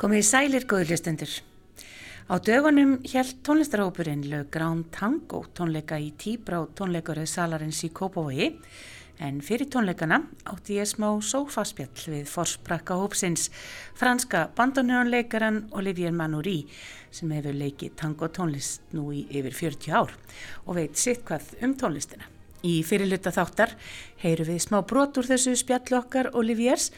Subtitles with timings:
[0.00, 1.32] Komið í sælir góðlustendur.
[2.32, 8.46] Á dögunum hjælt tónlistarhópurinn lög Grán Tango tónleika í Tíbrá tónleikaröð Salarins í Kópavogi
[9.20, 13.50] en fyrir tónleikana átti ég smá sófaspjall við forsprakka hópsins
[13.92, 16.62] franska bandonjónleikaran Olivier Manoury
[17.12, 20.16] sem hefur leikið tango tónlist nú í yfir 40 ár
[20.64, 22.24] og veit sitt hvað um tónlistina.
[22.60, 23.70] Í fyrirluta þáttar
[24.20, 26.90] heyru við smá brot úr þessu spjallu okkar Oliviers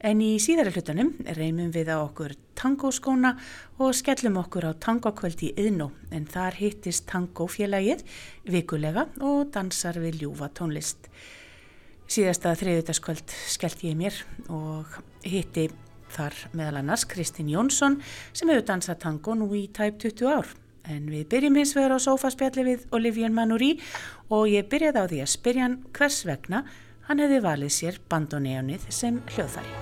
[0.00, 3.34] en í síðari hlutanum reymum við á okkur tangoskóna
[3.80, 8.04] og skellum okkur á tangokvöldi í yðnó en þar hittist tangofélagið
[8.48, 11.10] vikulega og dansar við ljúfa tónlist.
[12.10, 14.16] Síðasta þriðutaskvöld skellt ég mér
[14.50, 15.68] og hitti
[16.10, 18.00] þar meðal annars Kristín Jónsson
[18.32, 20.50] sem hefur dansað tango nú í tæp 20 ár.
[20.90, 23.76] En við byrjum hins vegar á sofaspjalli við Olivier Manoury
[24.32, 26.64] og ég byrjaði á því að spyrja hann hvers vegna
[27.10, 29.72] hann hefði valið sér bandoneonið sem hljóðfæri.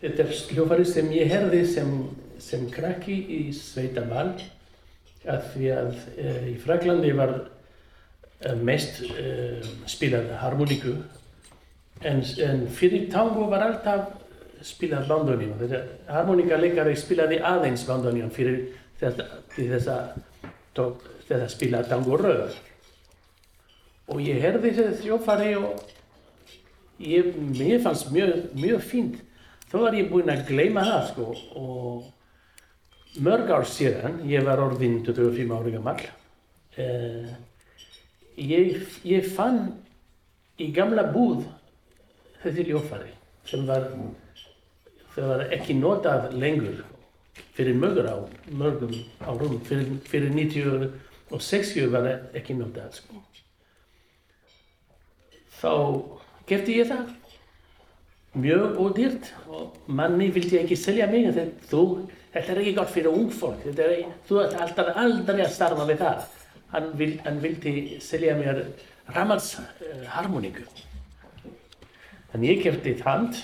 [0.00, 1.92] Þetta er hljóðfæri sem ég herði sem,
[2.40, 4.30] sem krakki í Sveitabal
[5.28, 10.96] af því að e, í Fraklandi var e, mest e, spilað harmoníku
[12.04, 14.10] En, en fyrir tango var alltaf
[14.64, 15.70] spilað bandonjón.
[16.10, 18.58] Harmonika leikari spilaði aðeins bandonjón fyrir
[19.00, 22.56] þess að spila tango röður.
[24.12, 25.80] Og ég herði þessi þjófari og
[27.02, 29.16] ég, mér fannst mjög, mjög fínt.
[29.66, 35.00] Þá var ég búinn að gleyma það sko og mörg ár síðan, ég var orðinn
[35.04, 35.96] 25 ári gammal,
[36.76, 37.32] eh,
[38.36, 39.72] ég, ég fann
[40.60, 41.44] í gamla búð
[42.42, 43.12] þessi ljófari
[43.48, 43.88] sem var,
[45.16, 46.84] var ekki notað lengur
[47.56, 48.16] fyrir mögur á
[48.52, 50.90] mörgum árum, fyrir, fyrir 90
[51.32, 53.22] og 60 var ekki notað sko.
[55.56, 55.72] Þá
[56.48, 57.14] gefti ég það
[58.36, 61.84] mjög ódýrt og manni vildi ekki selja mig þetta, þú,
[62.34, 66.04] þetta er ekki gott fyrir ung fólk, er, þú ert alltaf aldrei að starfa við
[66.04, 66.26] það.
[66.74, 67.72] Hann, vil, hann vildi
[68.02, 68.66] selja mér
[69.14, 70.66] ramarsharmoníku.
[70.66, 70.86] Uh,
[72.34, 73.38] En ég kefti þand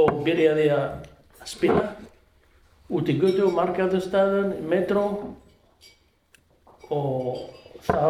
[0.00, 1.04] og byrjaði að
[1.46, 1.84] spila
[2.92, 5.04] út í götu og markaðustæðun, metro
[6.92, 7.44] og
[7.84, 8.00] þá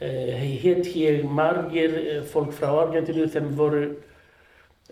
[0.00, 3.84] eh, hitt ég margir eh, fólk frá Argentínu þeim voru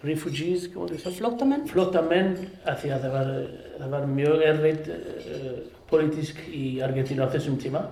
[0.05, 0.69] refugees,
[1.17, 2.37] flótamenn, flótamenn
[2.69, 3.31] af því að það var,
[3.79, 5.47] það var mjög erfitt uh,
[5.91, 7.83] politísk í Argentínu á þessum tíma.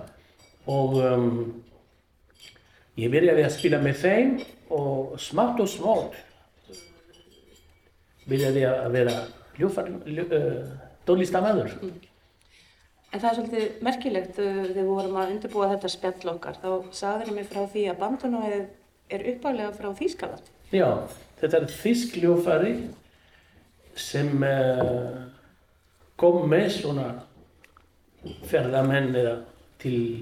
[0.71, 1.27] Og um,
[2.95, 4.31] ég byrjaði að spila með þeim
[4.77, 6.15] og smátt og smátt
[8.27, 9.17] byrjaði að vera
[11.07, 11.73] tónlistamæður.
[11.81, 11.95] Mm.
[13.07, 16.57] En það er svolítið merkilegt þegar við vorum að undirbúa þetta spjall okkar.
[16.59, 18.65] Þá sagður ég mig frá því að bandunóið
[19.15, 20.49] er uppálega frá Þýskaland.
[20.75, 20.89] Já,
[21.39, 22.73] þetta er þýsk ljófari
[23.97, 25.23] sem uh,
[26.19, 27.07] kom með svona
[28.49, 29.37] ferðamenn eða
[29.79, 30.19] til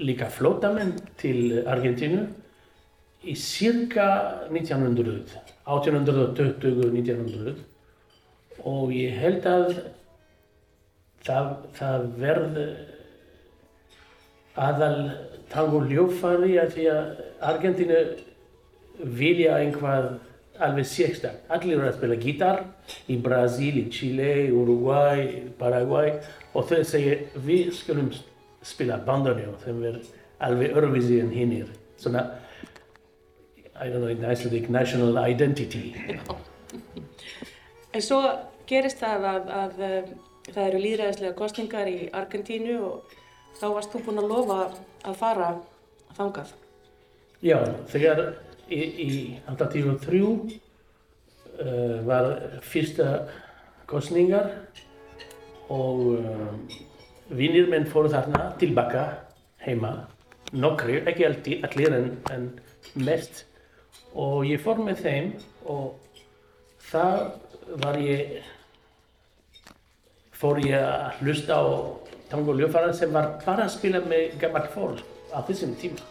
[0.00, 2.22] líka flótamenn til Argentínu
[3.26, 4.06] í cirka
[4.48, 5.34] 1900,
[5.66, 7.69] 1820-1900
[8.68, 9.66] og ég held að
[11.26, 12.58] það, það verð
[14.60, 14.96] aðal
[15.50, 18.00] tango ljófari að því að Argentínu
[19.20, 20.10] vilja einhvað
[20.60, 21.38] alveg sérstak.
[21.48, 22.64] Allir eru að spila gítar
[23.08, 26.18] í Brasil, í Chile, Uruguay, Paraguay
[26.52, 28.10] og þau segja við skulum
[28.66, 29.98] spila bandoneon þeim er
[30.44, 31.72] alveg öruvísi en hinnir.
[32.00, 32.28] Svona
[33.80, 35.94] I don't know, Icelandic national identity.
[37.94, 38.20] en svo
[38.70, 40.12] gerist það að, að, að eh,
[40.50, 43.14] það eru líðræðislega kostningar í Argentínu og
[43.58, 44.58] þá varst þú búinn að lofa
[45.06, 45.50] að fara
[46.16, 46.54] þangað.
[47.40, 47.58] Já,
[47.90, 48.22] þegar
[48.68, 49.10] í, í
[49.48, 52.30] 1983 uh, var
[52.64, 53.08] fyrsta
[53.90, 54.50] kostningar
[55.72, 56.78] og uh,
[57.30, 59.06] vinnir menn fóru þarna tilbaka
[59.64, 59.94] heima,
[60.52, 61.28] nokkri, ekki
[61.62, 62.48] allir en, en
[63.06, 63.44] mest
[64.18, 65.28] og ég fór með þeim
[65.70, 66.00] og
[66.90, 67.20] það
[67.80, 68.40] var ég
[70.40, 71.64] fór ég að hlusta á
[72.30, 76.02] tango ljófara sem var bara að spila með gammal fólk á þessum tíma.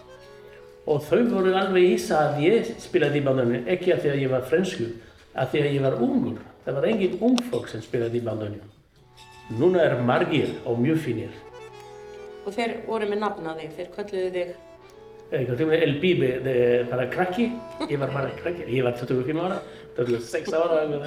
[0.90, 4.34] Og þau voru alveg ísa að ég spilaði í bandunni ekki af því að ég
[4.34, 4.90] var fransku
[5.36, 6.44] af því að ég var ungur.
[6.66, 8.62] Það var engin ung fólk sem spilaði í bandunni
[9.58, 11.38] núna er margir og mjög finir
[12.46, 14.58] og þeir voru með nafnaði þeir kölluðu þig?
[15.30, 16.54] El pibe de,
[16.90, 17.52] para cracky,
[17.86, 21.06] iba para cracky, iba a tu film ahora, entonces los sex ahora, algo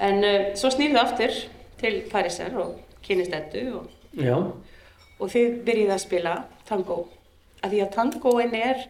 [0.00, 1.34] En uh, svo snýrðu aftur
[1.80, 3.88] til Parísar og kynist ettu og,
[5.18, 6.34] og þið byrjið að spila
[6.68, 7.00] tango.
[7.62, 8.84] Af því að tangoin er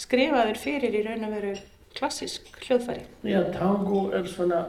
[0.00, 1.54] skrifaður fyrir í raun og veru
[1.94, 3.04] klassisk hljóðfæri.
[3.24, 4.64] já, tango er svona,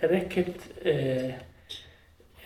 [0.00, 1.34] er ekkert, eh,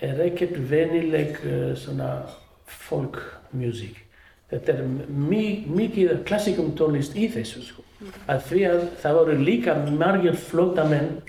[0.00, 2.26] er ekkert venileg eh, svona
[2.66, 4.06] folkmusík.
[4.50, 7.84] Þetta er mi mikið klassikum tónlist í þessu sko.
[8.26, 11.20] Að því að það voru líka margir flótamenn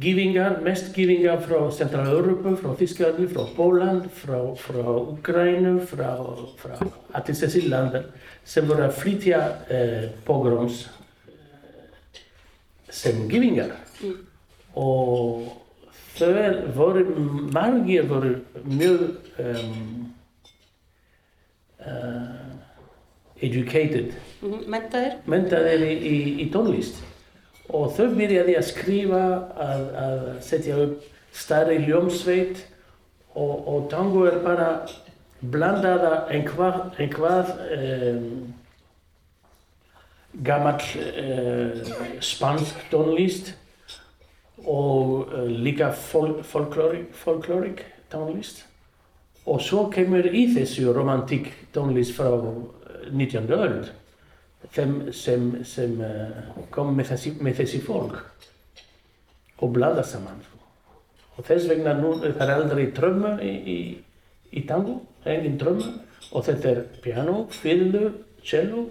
[0.00, 6.14] Gífingar, mest gífingar frá Central-Európu, frá Þísklandi, frá Póland, frá, frá Ukrænu, frá,
[6.56, 6.78] frá
[7.12, 8.06] allir þessi landar
[8.44, 10.86] sem voru að flytja eh, pogroms
[11.28, 11.90] eh,
[12.88, 13.74] sem gífingar.
[14.00, 14.16] Mm.
[14.80, 15.50] Og
[16.16, 16.32] þau
[16.78, 17.04] voru,
[17.52, 18.32] margir voru
[18.64, 19.04] mjög
[19.42, 20.08] um,
[21.84, 22.50] uh,
[23.42, 24.68] educated, Mm -hmm.
[24.72, 25.12] Mentaðir?
[25.26, 27.02] mentaðir í, í, í tónlist.
[27.70, 29.24] Og þau byrjaði að skrifa,
[29.62, 31.04] að, að setja upp
[31.36, 32.64] stærri hljómsveit
[33.38, 34.70] og, og tango er bara
[35.40, 38.24] blandaða einhvað, einhvað um,
[40.46, 41.92] gammal uh,
[42.24, 43.54] spansk tónlist
[44.66, 48.66] og uh, líka fol folklórik, tónlist.
[49.48, 53.48] Og svo kemur í þessu romantík tónlist frá eh, 19.
[53.56, 53.88] öld
[54.74, 58.20] sem, sem, sem uh, kom með þessi, fólk
[59.60, 60.40] og blanda saman.
[61.36, 63.78] Og þess vegna nú er það aldrei trömmu í, í,
[64.56, 65.90] í tango, engin trömmu.
[66.30, 68.10] Og þetta er piano, fiddlu,
[68.46, 68.84] cello,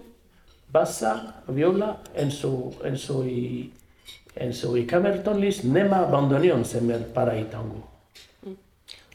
[0.73, 1.13] bassa,
[1.47, 7.85] viola, eins og, eins og í, í kamertónlist, nema bandoneon sem er bara í tango.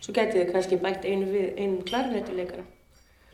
[0.04, 2.64] Svo getið þið kannski bætt einu einu klarinettuleikara.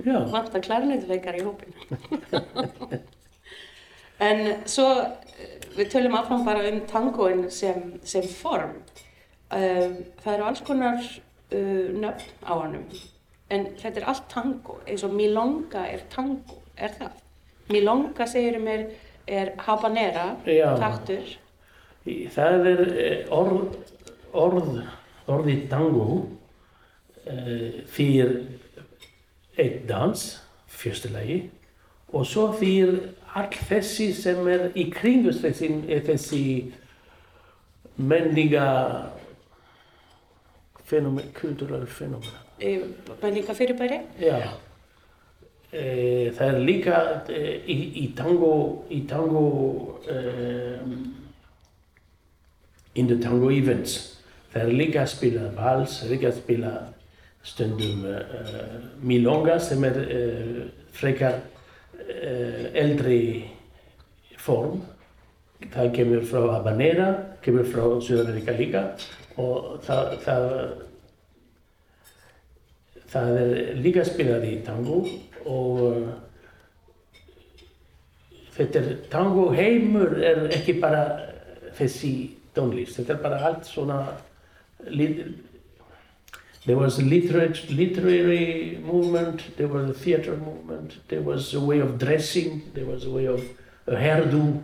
[0.06, 3.00] Já, Vantar klarinettuleikara í hópinu.
[4.20, 8.80] en svo, eh, við tölum áfram bara um tangoin sem, sem form.
[9.50, 12.84] Um, það eru alls konar uh, nöfn á hannum.
[13.50, 17.16] En þetta er allt tango, eins og milonga er tango, er það?
[17.70, 18.84] Milonga segir mér
[19.26, 20.76] er habanera, Já.
[20.78, 21.34] taktur.
[22.06, 23.74] Það er eh, orð,
[24.32, 24.70] orð,
[25.30, 26.06] orði tango
[27.26, 28.36] uh, fyrir
[29.58, 30.24] eitt dans,
[30.70, 31.42] fyrsta lagi,
[32.14, 35.70] og svo fyrir all þessi sem er í kringus þessi,
[36.06, 36.42] þessi
[38.00, 38.66] menninga
[40.90, 42.34] fenomen, kultural fenomen.
[43.22, 44.00] Menninga fyrirbæri.
[44.20, 44.40] Já.
[45.70, 48.54] Eh, það er líka eh, í, í tango,
[48.90, 49.44] í tango
[50.10, 50.80] eh,
[52.98, 54.16] in the tango events.
[54.50, 56.72] Það er líka að spila vals, líka að spila
[57.46, 60.58] stundum uh, milonga sem er uh,
[60.92, 61.38] frekar
[62.80, 63.22] eldri
[64.40, 64.80] form.
[65.70, 67.08] Það kemur frá Habanera,
[67.44, 68.84] kemur frá Suðamerika líka
[69.40, 70.46] og það, það,
[73.12, 73.52] það er
[73.84, 75.02] líka spilað í tango
[75.50, 76.08] og
[78.56, 81.04] þetta er tango heimur er ekki bara
[81.78, 82.14] þessi
[82.56, 84.00] tónlist, þetta er bara allt svona
[86.66, 91.78] there was a literary, literary movement, there was a theater movement, there was a way
[91.80, 93.40] of dressing, there was a way of
[93.86, 94.60] a hairdo.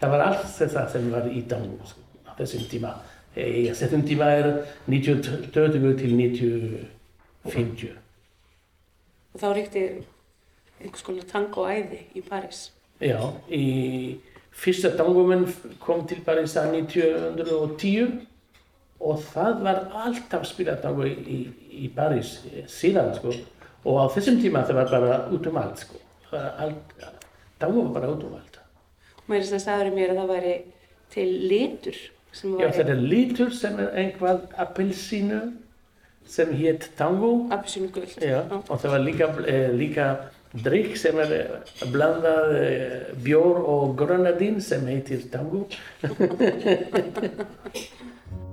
[0.00, 2.92] Það var allt þetta sem var í tango sko, á þessum tíma.
[3.38, 4.46] Í þessum tíma er
[4.88, 5.22] 90
[5.54, 6.12] til
[7.44, 7.96] 90-50
[9.38, 9.82] og þá ríkti
[10.82, 12.68] einhvers konar tangoæði í París.
[12.98, 14.18] Já, í
[14.58, 15.46] fyrsta tangomenn
[15.82, 18.24] kom til París að 1910
[18.98, 21.38] og það var alltaf spilað tango í, í,
[21.84, 22.38] í París
[22.70, 23.34] síðan sko
[23.86, 26.00] og á þessum tíma það var bara út um allt sko.
[27.58, 28.58] Tango var bara út um allt.
[29.28, 30.56] Mér finnst það sagður mér að það væri
[31.14, 32.00] til litur
[32.34, 35.40] sem Já, það er litur sem er einhvað appelsínu
[36.28, 37.32] sem hétt tango.
[37.54, 38.18] Appelsínu guld.
[38.20, 39.30] Já, og það var líka,
[39.78, 40.10] líka
[40.64, 41.32] drikk sem er
[41.92, 42.54] blandað
[43.24, 45.64] bjór og grenadín sem heitir tango.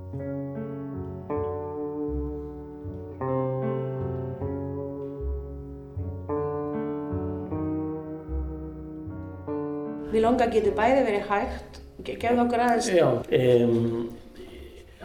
[10.16, 12.86] Milonga getur bæði verið hægt, gerð okkur aðeins.
[12.96, 14.06] Já, um,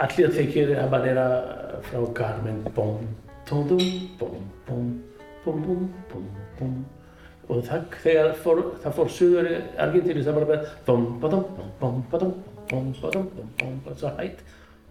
[0.05, 1.25] allir þekkir að manera
[1.89, 3.01] frá Carmen, bom,
[3.49, 3.83] tum, dum,
[4.21, 4.37] bom,
[4.69, 4.87] bom,
[5.43, 5.81] bom, bom,
[6.13, 6.77] bom, bom.
[7.51, 11.43] Og það, þegar fór, það fór suður í Argentínu, það var bara bom, badum,
[11.81, 12.31] bom, badum,
[12.71, 14.45] bom, badum, bom, bom, svo hægt.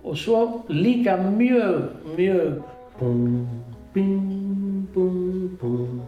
[0.05, 2.61] Og svo líka mjög, mjög
[3.01, 3.25] bum,
[3.95, 6.05] bing, bum, bum,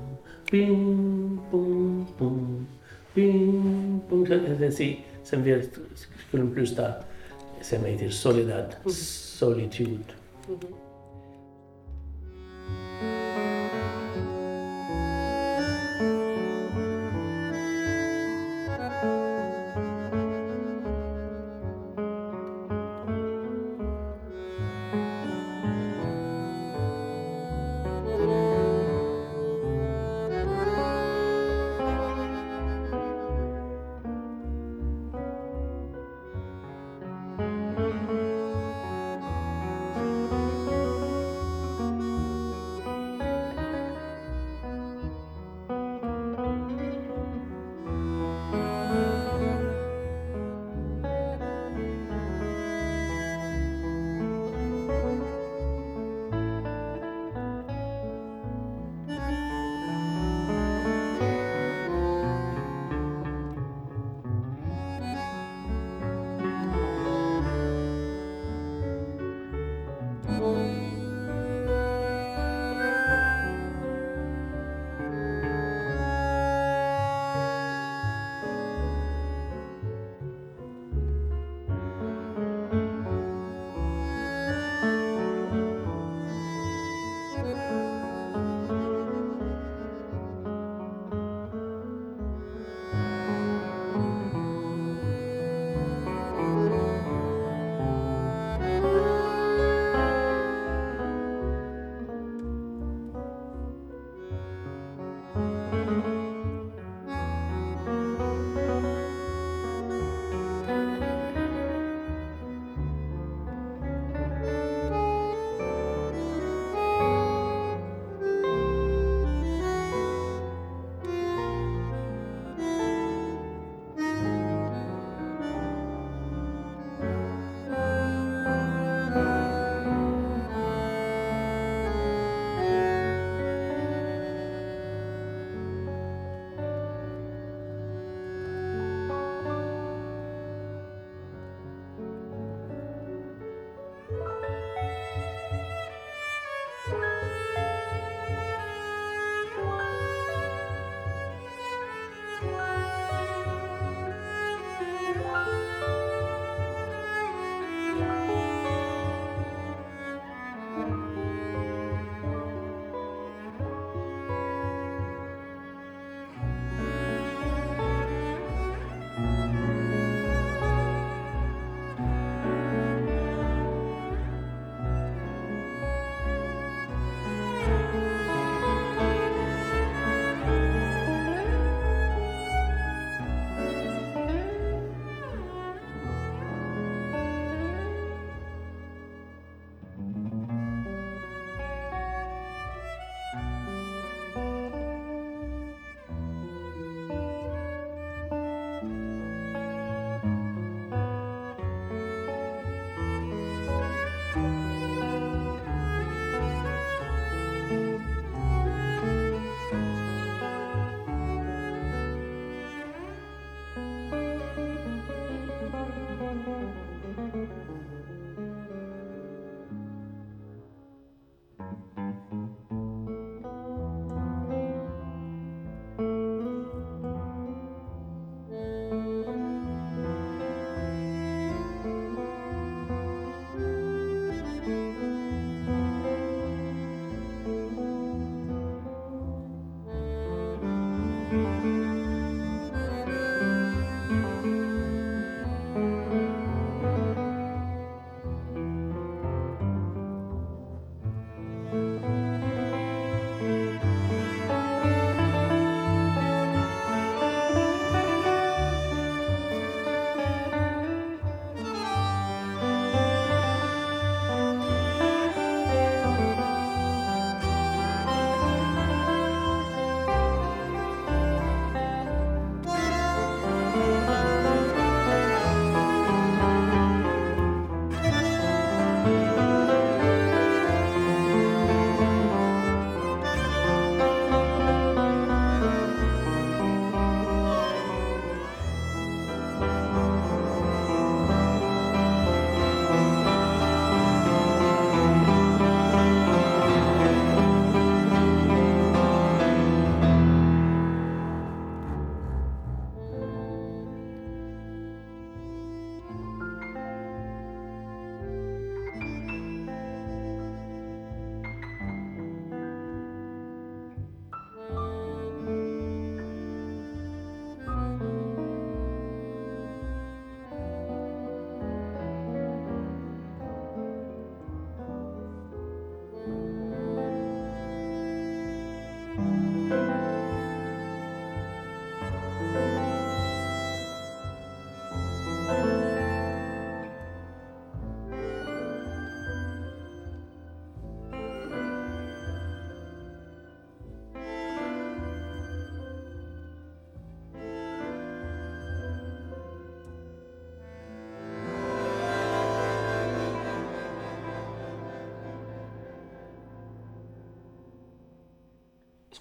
[0.52, 2.69] bing, bum, bum.
[3.14, 4.28] Bing, bing,
[4.61, 4.92] þessi
[5.25, 6.95] sem við skulum hlusta
[7.62, 10.16] sem heitir Soledad, Solitude.
[10.49, 10.81] Mm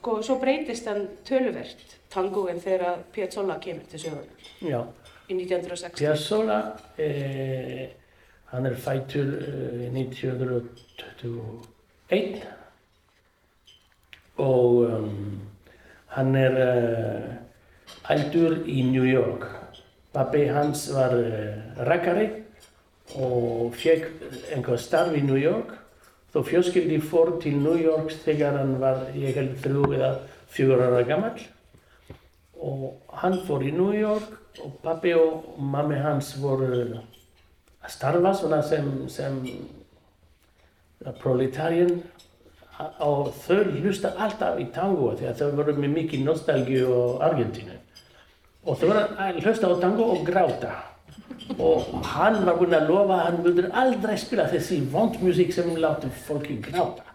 [0.01, 1.77] sko, svo breytist hann töluvert
[2.09, 4.25] tangóin þegar Piazzolla kemur til sögunar
[4.65, 4.79] Já,
[5.29, 5.99] í 1960.
[5.99, 6.59] Piazzolla,
[6.97, 7.89] eh,
[8.51, 12.41] hann er fættur eh, 1921
[14.41, 15.39] og um,
[16.15, 17.35] hann er uh,
[18.09, 19.45] aldur í New York.
[20.15, 21.53] Pappi hans var uh,
[21.85, 22.27] rakari
[23.21, 24.09] og fekk
[24.55, 25.80] einhver starf í New York.
[26.31, 30.11] Þó fjölskyldi fór til New York þegar hann var, ég held, þrjú eða
[30.51, 31.33] fjögur ára gammal.
[32.61, 32.85] Og
[33.19, 36.71] hann fór í New York og pappi og mammi hans voru
[37.81, 39.41] að starfa svona sem, sem
[41.19, 41.97] proletarien
[43.03, 47.75] og þau hlusta alltaf í tango því að þau voru með mikið nostalgíu á Argentínu.
[48.65, 50.71] Og þau voru að hlusta á tango og gráta.
[51.57, 56.11] Og hann var búinn að lofa að hann vildi aldrei spila þessi vondmusík sem láti
[56.25, 57.05] fólki gráta.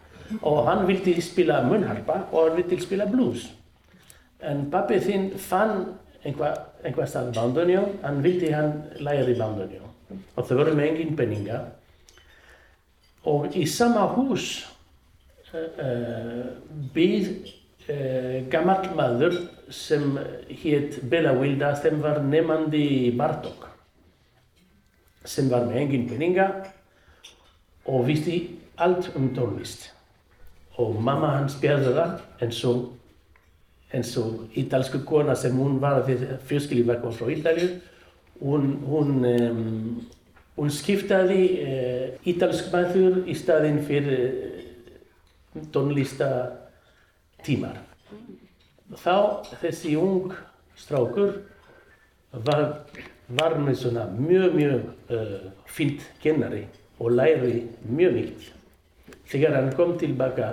[0.43, 3.47] Og hann vildi spila munharpa og hann vildi spila blues.
[4.43, 5.87] En pappi þinn fann
[6.27, 9.85] einhvað stað bandunjó, hann vildi hann læra í bandunjó.
[10.37, 11.61] Og þau voru með engin penninga.
[13.27, 14.67] Og í sama hús
[15.55, 16.45] uh,
[16.95, 17.31] býr
[17.89, 19.41] uh, gammal maður
[19.73, 20.13] sem
[20.63, 23.67] hétt Bela Wilda sem var nefandi Bartók
[25.27, 26.47] sem var með engin peninga
[27.87, 28.41] og visti
[28.83, 29.91] allt um tónlist
[30.77, 32.87] og mamma hans bjerði það eins og
[33.95, 37.69] eins og ítalsku kona sem hún var fjölskyldi var frá Ítalju
[38.41, 40.07] hún, hún, um,
[40.57, 44.57] hún skiptaði uh, ítalsk maður í staðinn fyrir
[45.73, 46.29] tónlista
[47.47, 47.79] tímar.
[48.97, 50.35] Þá þessi ung
[50.79, 51.39] strákur
[52.33, 52.83] var,
[53.29, 56.67] var með svona mjög, mjög uh, fint kennari
[56.99, 58.53] og læri mjög mikið.
[59.27, 60.53] Þegar hann kom tilbaka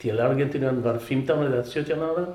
[0.00, 2.26] til Argentínu, hann var 15 eða 17 ára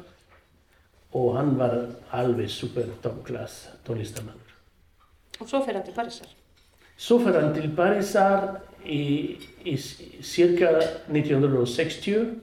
[1.15, 1.75] og hann var
[2.11, 4.39] alveg super toppklass tónlistamann.
[5.39, 6.27] Og svo fer hann til Parísar.
[6.97, 9.35] Svo fer hann til Parísar í,
[9.67, 9.75] í
[10.23, 10.71] cirka
[11.11, 12.35] 1960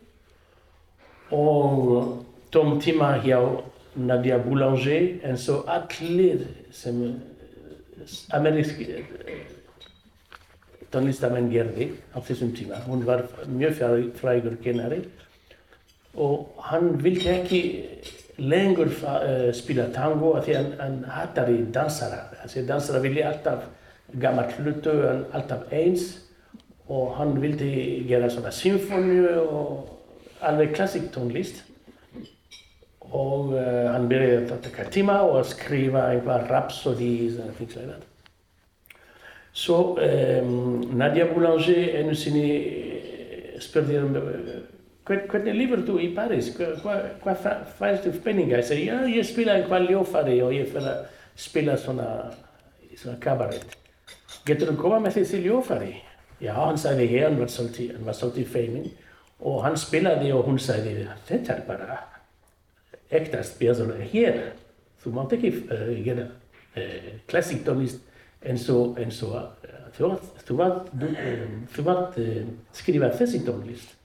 [1.33, 3.41] og tom tíma hjá
[3.97, 7.03] Nadia Boulanger eins og allir sem
[8.33, 8.89] ameríski
[10.93, 12.81] tónlistamenn gerði á þessum tíma.
[12.87, 13.81] Hún var mjög
[14.19, 15.03] frægur kennari
[16.13, 17.63] og hann vildi ekki
[18.43, 22.27] lengur uh, spila tango af því hann, hann hattari dansara.
[22.43, 23.65] Þessi dansara vilja alltaf
[24.21, 24.93] gammal hlutu,
[25.33, 26.19] alltaf eins
[26.89, 29.89] og hann vildi gera svona symfóníu og
[30.45, 31.63] alveg klassík tónlist
[33.13, 37.91] og uh, hann byrjaði að taka tíma og að skrifa einhvað rhapsodies og things like
[37.91, 38.09] that.
[39.53, 42.47] Svo um, Nadia Boulanger einu sinni
[43.61, 46.49] spurði hann hvern, hvernig lífur þú í París?
[46.57, 47.35] Hvað hva, hva
[47.79, 48.63] færst þú penninga?
[48.63, 51.05] Ég segi, já, ég spila einhvað ljófari og ég fyrir að
[51.37, 52.09] spila svona,
[52.97, 53.77] svona kabarett.
[54.49, 55.93] Getur þú koma með þessi ljófari?
[56.43, 58.89] Já, hann sagði hér, hann var svolítið, hann var svolítið feimin
[59.43, 61.99] og hann spilaði og hún sagði, þetta er bara
[63.13, 64.41] ekta spjörður hér.
[65.03, 65.51] Þú mátt ekki
[66.07, 68.03] gera uh, klassík tónlist
[68.43, 68.99] eins og,
[69.97, 72.17] þú vart
[72.75, 73.99] skrifa þessi tónlist.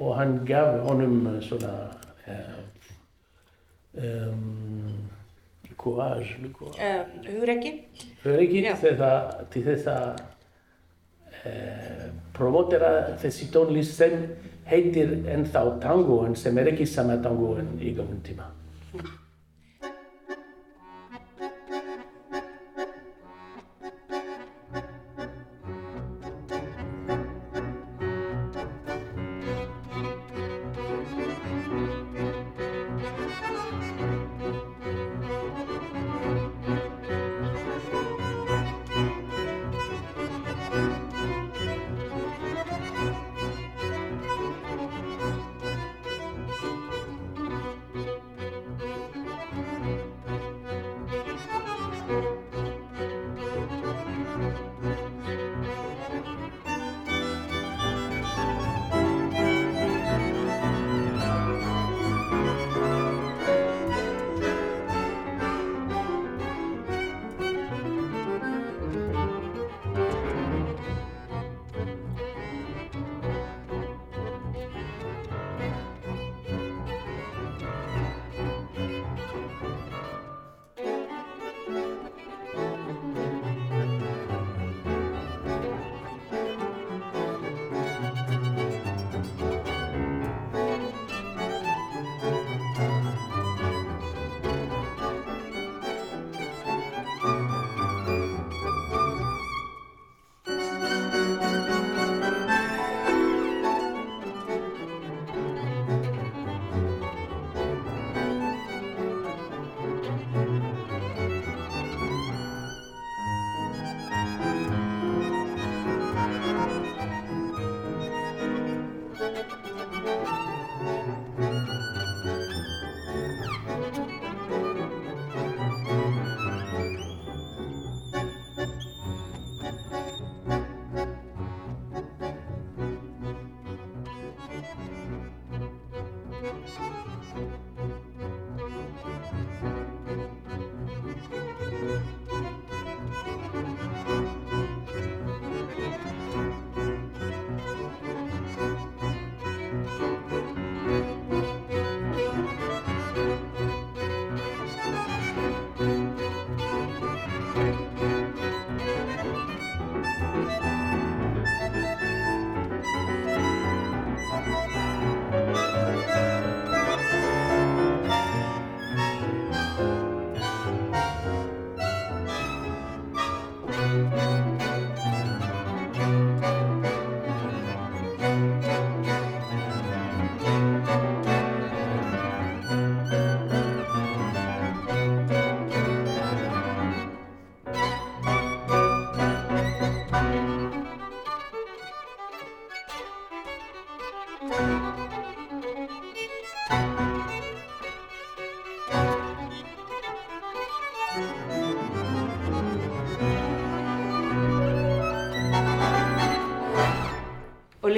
[0.00, 1.72] Og hann gaf honum svona
[3.94, 5.10] um,
[5.76, 7.74] courage, um, hugrekki.
[8.22, 8.62] Hugrekki
[9.52, 10.22] til þess að
[12.36, 14.14] promotera þessi tónlist sem
[14.70, 18.48] heitir ennþá tango en sem er ekki sama tango en í gamlum tíma.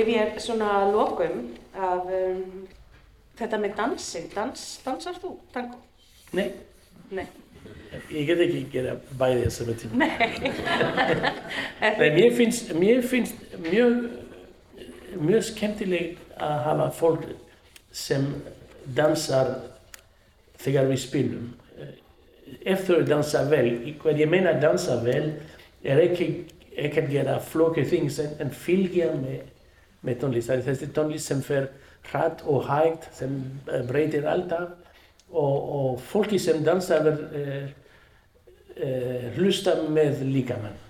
[0.05, 1.37] Olivier, svona að lokum
[1.81, 2.65] af um,
[3.39, 5.79] þetta með dansin, dans, dansar þú tango?
[6.37, 6.51] Nei,
[7.15, 7.25] Nei.
[8.13, 10.03] ég get ekki gera bæði þessari tíma.
[10.03, 10.51] Nei.
[12.03, 14.03] Nei, mér finnst, mér finnst mjög,
[15.23, 17.25] mjög skemmtilegt að hafa fólk
[17.95, 18.29] sem
[18.85, 19.55] dansar
[20.61, 21.49] þegar við spilum.
[22.61, 23.73] Ef þau dansa vel,
[24.05, 25.31] hvað ég meina dansa vel
[25.81, 26.31] er ekki,
[26.77, 29.41] ekki að gera flókið things en, en fylgja með,
[30.05, 30.53] með tónlist.
[30.69, 31.71] Þessi tónlist sem fer
[32.11, 33.37] hratt og hægt, sem
[33.73, 34.75] eh, breytir alltaf
[35.31, 37.69] og, og fólki sem dansa verður eh,
[38.77, 40.84] eh, hlusta með líkamann.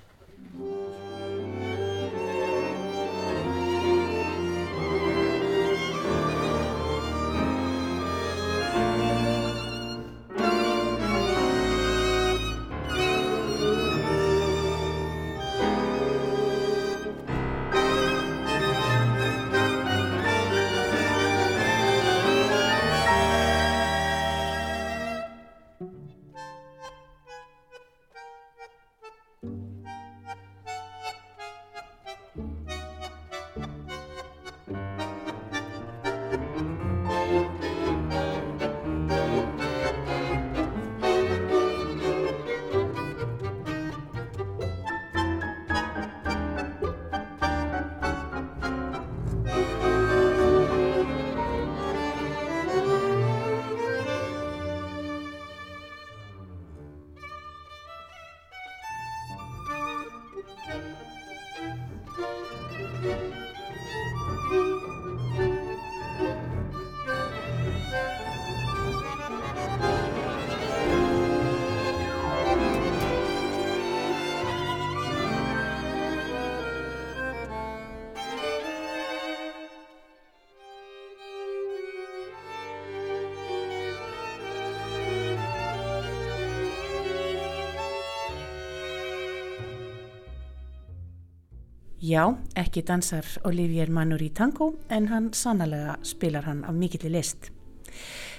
[92.05, 97.47] Já, ekki dansar Olivier Manur í tango en hann sannlega spilar hann af mikilli list.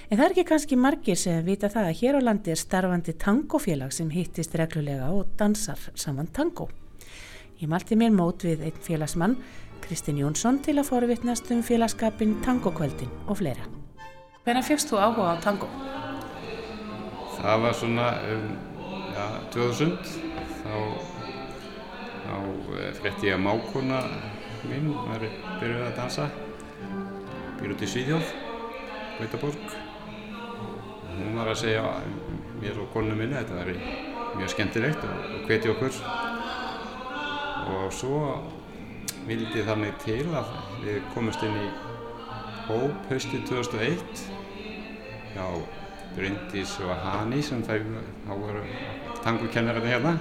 [0.06, 3.16] En það er ekki kannski margir sem vita það að hér á landi er starfandi
[3.18, 6.68] tangofélag sem hittist reglulega og dansar saman tango.
[7.58, 9.34] Ég malti mér mót við einn félagsmann,
[9.82, 13.66] Kristinn Jónsson, til að forvittnast um félagskapin Tangokvöldin og fleira.
[14.44, 15.72] Hvernig fjöxt þú áhuga á tango?
[17.40, 18.48] Það var svona um,
[19.10, 19.98] ja, 2000,
[20.62, 21.15] þá,
[22.26, 22.34] þá
[22.80, 24.00] eh, frétti ég að mákona
[24.66, 25.22] mín var
[25.60, 26.26] byrjuð að dansa,
[27.60, 28.32] býr út í Svíðjóð,
[29.20, 29.76] Gautaborg.
[31.16, 31.84] Hún var að segja
[32.60, 33.76] mér og konunum minni þetta væri
[34.36, 36.00] mjög skemmtilegt og, og hveti okkur.
[37.76, 38.20] Og svo
[39.26, 40.52] vildi þannig til að
[40.84, 41.66] við komumst inn í
[42.66, 44.26] hóp haustið 2001
[45.34, 45.46] hjá
[46.16, 47.76] Bryndís og Hani sem þá
[48.30, 48.62] voru
[49.24, 50.16] tangokennarinn hérna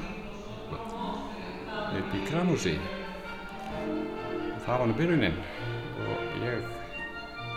[2.15, 2.75] í Kramúsi.
[4.65, 5.37] Það var nú byrjunin
[6.05, 6.69] og ég,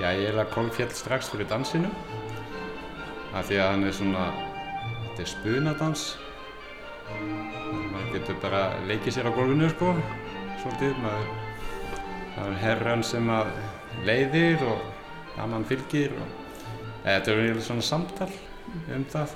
[0.03, 1.91] já ég er að kolfjall strax fyrir dansinu
[3.37, 4.25] af því að hann er svona,
[5.05, 6.09] þetta er spunadans.
[7.09, 9.95] Maður getur bara leikið sér á gólfinu sko,
[10.65, 11.01] svolítið.
[11.05, 11.33] Maður,
[12.35, 13.55] það er herran sem að
[14.09, 16.37] leiðir og annan fylgir og
[17.09, 18.29] Þetta er svona samtal
[18.93, 19.31] um það.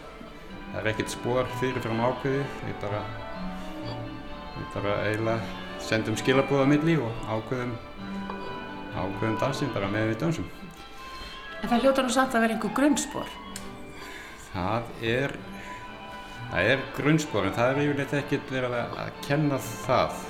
[0.73, 2.57] Það er ekkert spór fyrirfram ákveðið.
[2.67, 3.22] Við bara, við
[4.75, 7.73] bara eiginlega sendum skilabóða milli og ákveðum,
[8.95, 10.51] ákveðum dansinn bara með við dansum.
[11.63, 13.35] En það hljóta nú samt að vera einhver grunnspor.
[14.53, 15.37] Það er,
[16.53, 20.25] það er grunnspor en það er yfirleitt ekkert verið að, kenna það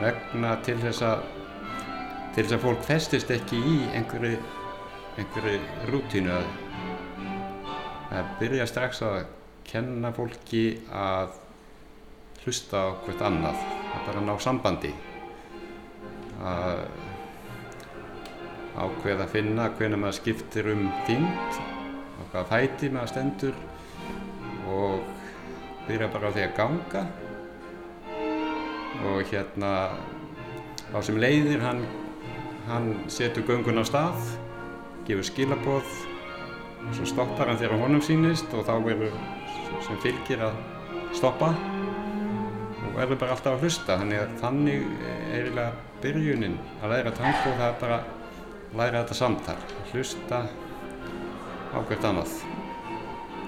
[0.00, 1.28] vegna til þess að,
[2.32, 4.40] til þess að fólk festist ekki í einhverju
[5.20, 5.58] einhverju
[5.90, 6.46] rútínu að,
[8.16, 9.18] að byrja strax að
[9.68, 10.64] kenna fólki
[10.96, 11.34] að
[12.42, 14.92] hlusta á hvert annað, að bara ná sambandi.
[16.42, 16.84] Að
[18.72, 21.58] ákveða að finna hvernig maður skiptir um þyngd
[22.18, 23.58] og hvaða fæti maður stendur
[24.72, 25.02] og
[25.88, 27.04] byrja bara á því að ganga.
[29.12, 29.72] Og hérna
[30.92, 31.84] á sem leiðir hann,
[32.68, 34.32] hann setur göngun á stað
[35.06, 35.94] gefur skilaboð
[36.82, 39.16] og svo stoppar hann þegar honum sýnist og þá verður
[39.86, 40.58] sem fylgir að
[41.16, 41.52] stoppa
[42.92, 43.98] og verður bara alltaf að hlusta.
[44.00, 45.70] Þannig að þannig er eiginlega
[46.02, 49.56] byrjunin að læra tango það er bara að læra þetta samtal.
[49.92, 50.42] Hlusta
[51.72, 52.36] á hvert annað.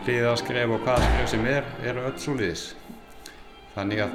[0.04, 2.64] Hlýða að skref og hvaða skref sem er eru öll svo liðis
[3.74, 4.12] þannig að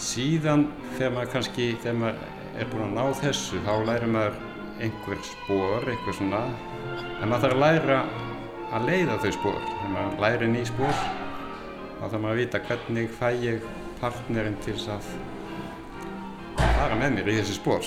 [0.00, 0.62] síðan
[0.96, 4.38] þegar maður kannski þegar maður er búinn að ná þessu þá lærir maður
[4.80, 6.40] einhver spór, eitthvað svona.
[7.20, 7.98] En maður þarf að læra
[8.70, 13.12] að leiða þau spór þegar maður lærir ný spór þá þarf maður að vita hvernig
[13.18, 13.68] fæ ég
[14.00, 15.10] partnerinn til að
[16.58, 17.84] fara með mér í þessi spór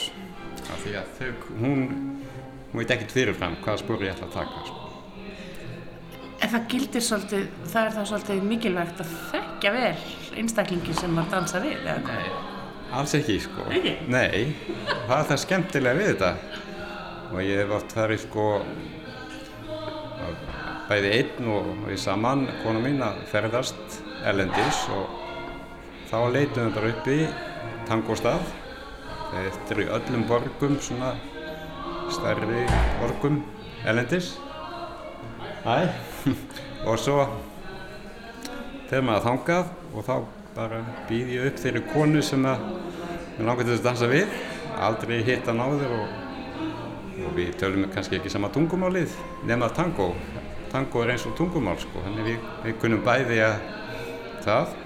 [0.63, 1.88] af því að þau, hún
[2.73, 4.80] hún veit ekkert fyrirfram hvaða spór ég ætla að taka sko.
[6.43, 9.91] En það gildir svolítið, það er það svolítið mikilvægt að þekkja vel
[10.41, 12.32] einstaklingi sem maður dansa við, eða hvað?
[12.97, 13.67] Alls ekki, sko.
[13.78, 13.93] Ekki?
[14.10, 14.56] Nei,
[15.06, 16.32] það er það skemmtilega við þetta.
[17.30, 18.47] Og ég hef oft farið, sko,
[20.89, 25.22] bæði einn og við saman, konu mín, að ferðast erlendis og
[26.13, 27.19] þá leitum við bara upp í
[27.89, 28.43] tangostað.
[29.34, 31.15] Þetta er í öllum borgum, svona
[32.13, 32.67] stærri
[32.99, 33.39] borgum
[33.82, 34.36] erlendis.
[35.65, 35.89] Æ,
[36.88, 37.23] og svo
[38.91, 40.13] fer maður þangað og þá
[40.54, 42.67] bara býð ég upp þeirri konu sem að
[43.39, 44.38] mér langar til að dansa við
[44.86, 46.12] aldrei hitt hann áður og,
[47.23, 49.15] og við tölum kannski ekki sama tungumálið
[49.49, 50.12] nema tango
[50.69, 53.56] tango er eins og tungumál sko þannig við, við kunum bæði að
[54.45, 54.78] það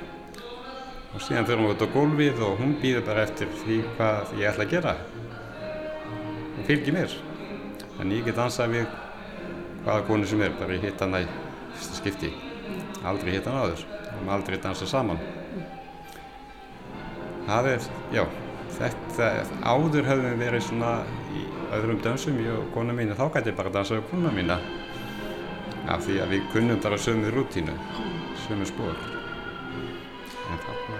[1.17, 4.51] og síðan fyrir við út á gólfið og hún býður bara eftir því hvað ég
[4.51, 4.91] ætla að gera.
[6.53, 7.15] Og fylgir mér.
[7.95, 8.86] Þannig ég get dansað við
[9.88, 11.32] hvaða konu sem er bara ég hitt hann að
[11.71, 12.30] fyrsta skipti.
[13.01, 13.82] Aldrei hitt hann áður.
[14.12, 15.25] Og maður aldrei dansað saman.
[17.47, 18.23] Það er, já
[18.77, 19.34] þetta,
[19.65, 20.95] áður höfum við verið svona
[21.34, 21.45] í
[21.80, 24.62] öðrum dansum, ég og kona mín þá gæti bara dansað á kona mína.
[25.89, 27.73] Af því að við kunnum bara sömu rútínu
[28.45, 29.15] sömu spór
[30.48, 31.00] en þarna,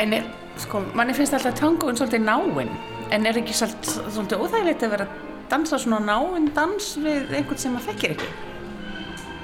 [0.00, 0.28] En er,
[0.60, 2.70] sko, manni finnst alltaf tangoinn svolítið náinn,
[3.10, 7.74] en er ekki svolítið, óþægilegt að vera að dansa svona náinn dans við einhvern sem
[7.74, 8.30] maður þekkir ekki?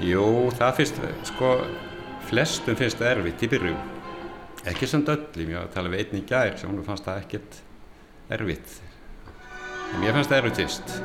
[0.07, 0.25] Jú,
[0.59, 1.53] það finnst, sko,
[2.29, 3.81] flestum finnst það erfitt í byrjun.
[4.66, 7.61] Ekki sem döllum, ég tala við einn í gær sem hún fannst það ekkert
[8.37, 8.79] erfitt.
[9.95, 10.97] En mér fannst það erfitt fyrst.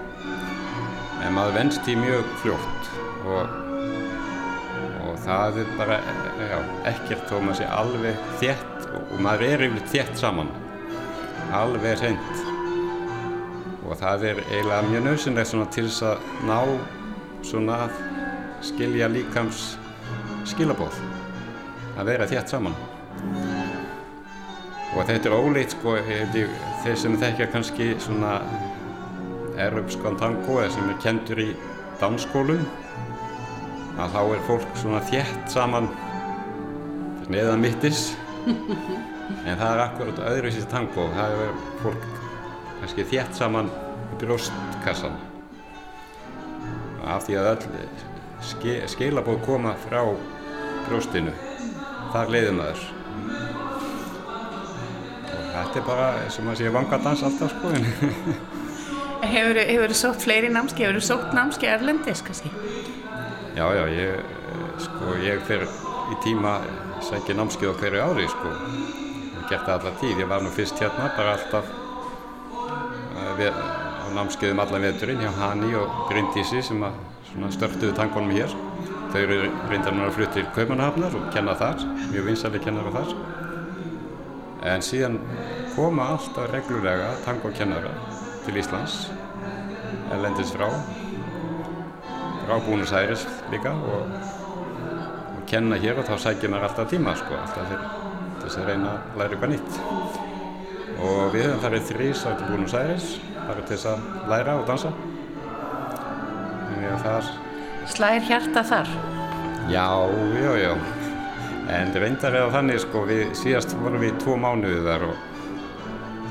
[1.21, 2.95] En maður venst í mjög fljótt
[3.29, 3.70] og
[5.25, 5.99] það er bara,
[6.41, 6.57] já,
[6.91, 10.49] ekkert þó maður sé alveg þétt og, maður er yfirleitt þétt saman.
[11.55, 12.41] Alveg reynd.
[13.85, 16.59] Og það er eiginlega mjög nöðsynlegt svona til þess að ná
[17.45, 18.01] svona að
[18.65, 19.71] skilja líkams
[20.49, 20.97] skilabóð
[21.99, 22.75] að vera þétt saman
[24.91, 25.95] og þetta er ólít sko
[26.83, 28.37] þeir sem þekkja kannski svona
[29.61, 31.49] erupskan tango eða sem er kentur í
[32.01, 32.63] dansskólum
[34.01, 35.89] að þá er fólk svona þétt saman
[37.31, 38.11] neðan mittis.
[39.47, 42.07] En það er akkurat öðruvísið tango það er fólk
[42.81, 43.69] kannski þétt saman
[44.11, 45.13] í brjóstkassan
[47.07, 50.01] af því að öll skilabóð koma frá
[50.87, 51.33] brjóstinu
[52.11, 52.83] þar leiðum maður.
[55.31, 57.73] Og þetta er bara sem að sé vangadans alltaf sko
[59.31, 59.61] Hefur
[59.93, 62.51] þú sótt fleiri námski, hefur þú sótt námski erlendis kannski?
[63.51, 64.21] Já, já, ég
[64.79, 65.65] sko, ég fer
[66.11, 66.59] í tíma
[67.03, 68.51] sækja námskið á hverju ári sko
[69.41, 71.67] ég gert það allar tíð, ég var nú fyrst hérna bara alltaf
[72.55, 76.95] uh, við, á námskiðum allar veturinn hjá Hani og Bryndísi sem að
[77.55, 78.55] störtuðu tangonum hér.
[79.11, 79.37] Þau eru
[79.67, 81.83] reyndar núna að flytta til Kaupanahafnar og kenna þar,
[82.13, 83.13] mjög vinsæli kennara þar.
[84.71, 85.17] En síðan
[85.75, 87.91] koma alltaf reglulega tangokennara
[88.45, 89.09] til Íslands,
[90.11, 90.69] erlendis frá,
[92.51, 93.21] frá Búnus Æris
[93.51, 94.07] líka og,
[95.37, 98.89] og kenna hér og þá sækir maður alltaf tíma sko, alltaf til þess að reyna
[98.91, 99.77] að læra eitthvað nýtt.
[100.99, 104.91] Og við höfum farið þrís á Búnus Æris, bara til þess að læra og dansa
[107.05, 107.31] þar.
[107.95, 108.95] Slæðir hjarta þar?
[109.71, 109.87] Já,
[110.43, 110.71] já, já.
[111.71, 115.27] En reyndar það þannig, sko, við síðast vorum við tvo mánuðið þar og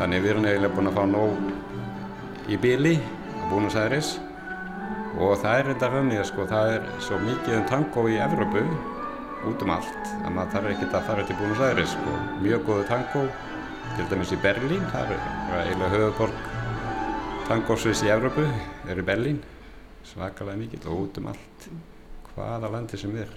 [0.02, 4.18] þannig við erum eiginlega búin að fá nóg í bíli á Búnus Æris
[5.20, 8.64] og það er reyndar þannig, sko, það er svo mikið um tango í Evrópu
[9.50, 12.16] út um allt að maður þarf ekkert að fara til Búnus Æris, sko.
[12.44, 13.22] Mjög góðu tango,
[13.96, 15.24] til dæmis í Berlín, það er
[15.62, 16.44] eiginlega höfuborg
[17.48, 18.44] tangosvis í Evrópu,
[18.88, 19.40] er í Berlín
[20.06, 21.66] svakalega mikill og út um allt
[22.32, 23.30] hvaða landi sem er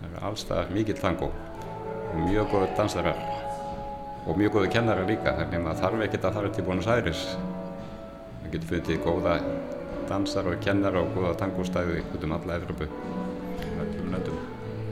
[0.00, 3.20] það er allstað mikill tango og mjög góður dansarar
[4.24, 7.24] og mjög góður kennarar líka þannig að maður þarf ekkert að fara til Buenos Aires
[7.36, 9.36] maður getur fundið góða
[10.08, 12.88] dansar og kennar og góða tangostæði út um alla Evropu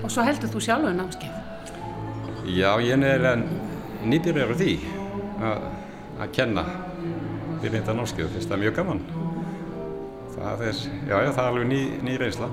[0.02, 1.34] og svo heldur þú sjálfur námskeið?
[2.58, 3.44] Já ég er
[4.02, 4.72] nýbyrjar á því
[5.46, 5.66] að,
[6.34, 6.64] kenna
[7.62, 9.00] byrjenda námskeið finnst það mjög gaman.
[10.34, 12.48] Það er, já, já, það er alveg ný, ný reynsla.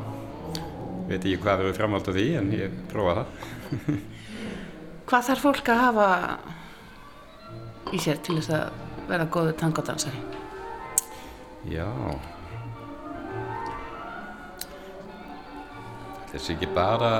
[1.09, 3.99] Veit ekki hvað verður framhald á því en ég prófa það.
[5.09, 6.09] Hvað þarf fólk að hafa
[7.97, 10.19] í sér til þess að verða góðu tangodansari?
[11.73, 11.89] Já.
[16.29, 17.11] Þessi ekki bara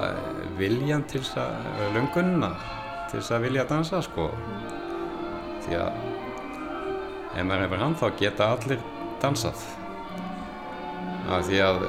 [0.60, 2.52] viljan til þess að, lungunna,
[3.10, 4.28] til þess að vilja dansa sko.
[5.66, 5.98] Því að
[7.34, 8.84] ef maður hefur hann þá geta allir
[9.24, 9.64] dansað.
[11.30, 11.84] Af því að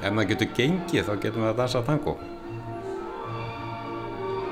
[0.00, 2.16] ef maður getur gengið þá getur maður að dansa tango.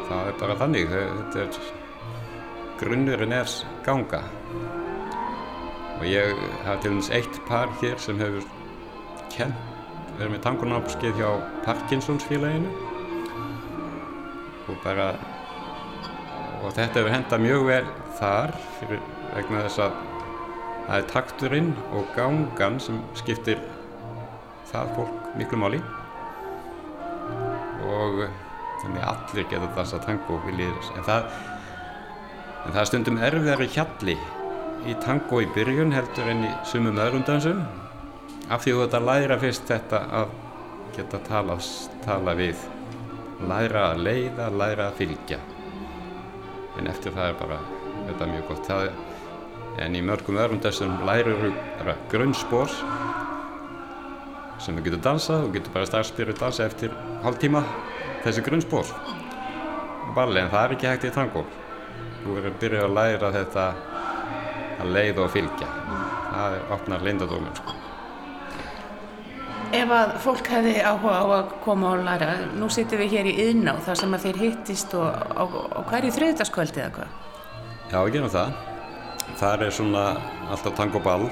[0.09, 1.59] Það er bara þannig, er,
[2.81, 4.23] grunnurinn er ganga.
[5.99, 8.45] Og ég haf til dæmis eitt par hér sem hefur
[9.33, 9.68] kent,
[10.19, 11.29] verið með tangonámskeið hjá
[11.65, 12.71] Parkinsonsfélaginu.
[14.69, 15.13] Og bara,
[16.61, 17.85] og þetta hefur hendað mjög vel
[18.19, 19.05] þar fyrir,
[19.37, 20.01] vegna þess að
[20.89, 23.63] það er takturinn og gangan sem skiptir
[24.73, 25.81] það fólk miklu máli.
[27.89, 28.25] Og
[28.83, 31.31] þannig allir geta dansa tango viljið, en það
[32.69, 34.15] en það er stundum erfiðari hjalli
[34.89, 37.63] í tango í byrjun heldur en í sumum öðrum dansum
[38.49, 40.33] af því þú ert að læra fyrst þetta að
[40.97, 41.59] geta tala,
[42.05, 42.63] tala við.
[43.49, 45.39] Læra að leiða, læra að fylgja.
[46.79, 47.61] En eftir það er bara
[48.09, 48.71] þetta mjög gott.
[48.71, 48.91] Það,
[49.85, 51.53] en í mörgum öðrum dansum lærir þú
[52.11, 52.75] grunnspór
[54.59, 56.91] sem þú getur dansað og getur bara starfspyrur dansa eftir
[57.23, 57.63] hálf tíma
[58.25, 58.91] þessi grunnspór
[60.17, 61.45] balli en það er ekki hægt í tango.
[62.23, 63.67] Þú verður að byrja að læra þetta
[64.83, 65.75] að leiða og fylgja.
[66.33, 67.78] Það er opnar lindadómur sko.
[69.69, 73.35] Ef að fólk hefði áhuga á að koma og læra, nú sittum við hér í
[73.43, 77.11] yðná þar sem að þeir hittist og á, á hverju þriðdaskvöldi eða hvað?
[77.91, 78.55] Já, við gerum það.
[79.43, 80.05] Það er svona
[80.49, 81.29] alltaf tango ball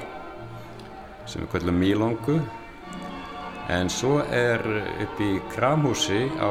[1.25, 2.37] sem við kvöldum Mílongu
[3.73, 4.61] en svo er
[5.01, 6.49] upp í Kramhúsi á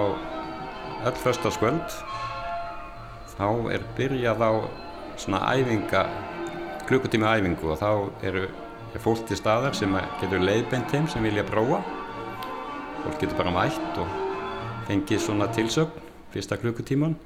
[1.06, 1.98] öll förstaskvöld
[3.36, 4.52] þá er byrjað á
[5.22, 6.02] svona æfinga
[6.90, 7.90] klukkutíma æfingu og þá
[8.26, 8.48] eru
[8.96, 9.92] er fólk til staðar sem
[10.22, 11.82] getur leiðbent þeim sem vilja prófa.
[13.02, 14.08] Fólk getur bara mætt og
[14.88, 17.16] fengið svona tilsögn fyrsta klukkutíman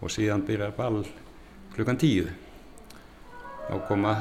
[0.00, 1.04] og síðan byrjar ball
[1.74, 2.26] klukkan tíu.
[3.68, 4.16] Þá koma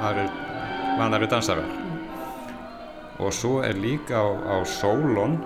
[0.00, 1.68] vanari dansarar.
[3.18, 5.40] Og svo er líka á, á Sólón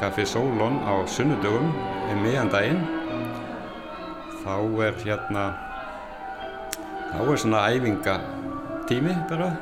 [0.00, 1.68] Café Sólón á sunnudögum
[2.10, 2.80] um miðjandaginn.
[4.42, 4.56] Þá
[4.88, 5.44] er hérna
[7.12, 9.52] þá er svona æfingatími bara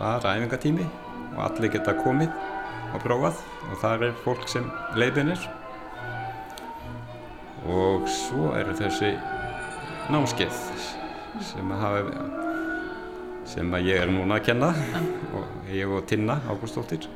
[0.00, 0.86] bara æfingatími
[1.36, 2.32] og allir geta komið
[2.94, 4.66] og prófað og það er fólk sem
[4.98, 5.42] leiðinir
[7.68, 9.12] og svo eru þessi
[10.10, 10.60] námskeið
[11.44, 12.28] sem að hafa
[13.50, 14.70] sem að ég er núna að kenna
[15.36, 17.08] og ég og Tinna Ágústóttir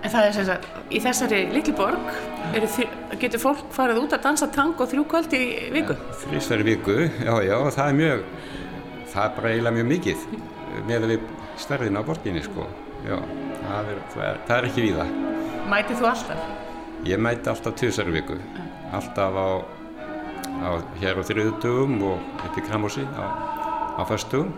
[0.00, 2.06] En það er sem sagt, í þessari litli borg
[3.20, 5.42] getur fólk farið út að dansa tango þrjú kvöld í
[5.74, 5.96] viku?
[6.22, 8.22] Þrísverði viku, já já, það er mjög
[9.12, 10.24] það er bara eiginlega mjög mikið
[10.88, 11.28] með við
[11.60, 12.66] stærðin á borginni sko.
[13.06, 13.16] Já,
[13.62, 15.06] það er, það er, það er ekki víða.
[15.70, 16.42] Mætið þú alltaf?
[17.08, 18.40] Ég mæti alltaf tjóðsverði viku.
[18.96, 19.48] Alltaf á,
[20.66, 23.24] á hér á þriðutugum og upp í Kramósi á,
[23.96, 24.52] á förstugum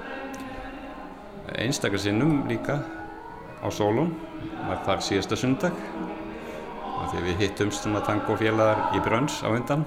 [1.59, 2.81] einstakar sinnum líka
[3.63, 4.15] á Sólun
[4.69, 5.77] var þar síðasta sundag.
[7.03, 9.85] Og því við hittumst svona tangofélagar í brönns á undan.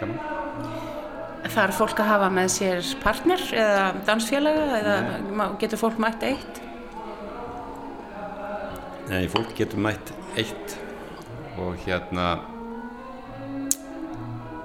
[0.00, 1.01] Gaman.
[1.42, 6.60] Er fólk að hafa með sér partner eða dansfélaga eða getur fólk mætt eitt?
[9.10, 10.76] Nei, fólk getur mætt eitt
[11.60, 12.28] og hérna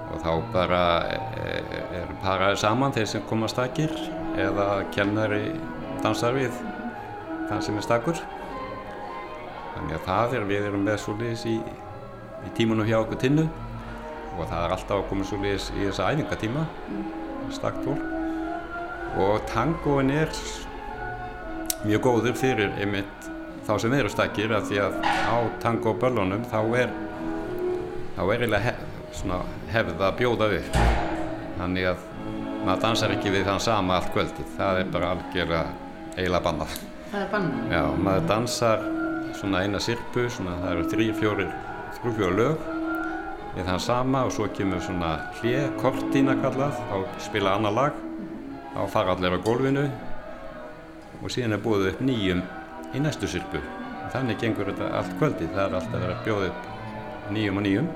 [0.08, 1.66] og þá bara er,
[1.98, 3.92] er paraði saman þeir sem koma stakir
[4.38, 5.52] eða kennari
[6.00, 6.54] dansar við
[7.48, 8.22] þann sem er stakur.
[9.74, 11.56] Þannig að það er, við erum með svolítið í,
[12.46, 13.48] í tímunum hjá okkur tinnu
[14.38, 16.64] og það er alltaf að koma svolítið í þessa æfingatíma
[17.54, 20.32] stakt fólk og tangoin er
[21.84, 23.28] mjög góður fyrir einmitt
[23.66, 26.92] þá sem eru stakir að því að á tangoböllunum þá er
[28.16, 28.78] þá er eiginlega hef,
[29.72, 30.78] hefð að bjóða upp.
[31.58, 32.06] Þannig að
[32.66, 34.48] maður dansar ekki við þann sama allt kvöldið.
[34.56, 35.60] Það er bara algjörlega
[36.16, 36.74] eiginlega bannað.
[37.12, 37.76] Það er bannað?
[37.76, 38.88] Já, maður dansar
[39.38, 41.54] svona eina sirpu, svona það eru þrý, fjórir,
[41.98, 42.77] þrjú, fjóri lög
[43.58, 47.96] við þann sama og svo kemur svona hlið, kortína kallað, þá spila annar lag,
[48.74, 49.86] þá fara allir á gólfinu
[51.18, 52.44] og síðan er búið upp nýjum
[52.94, 53.60] í næstu sirpu.
[54.12, 57.88] Þannig gengur þetta allt kvöldi, það er alltaf að bjóða upp nýjum og nýjum.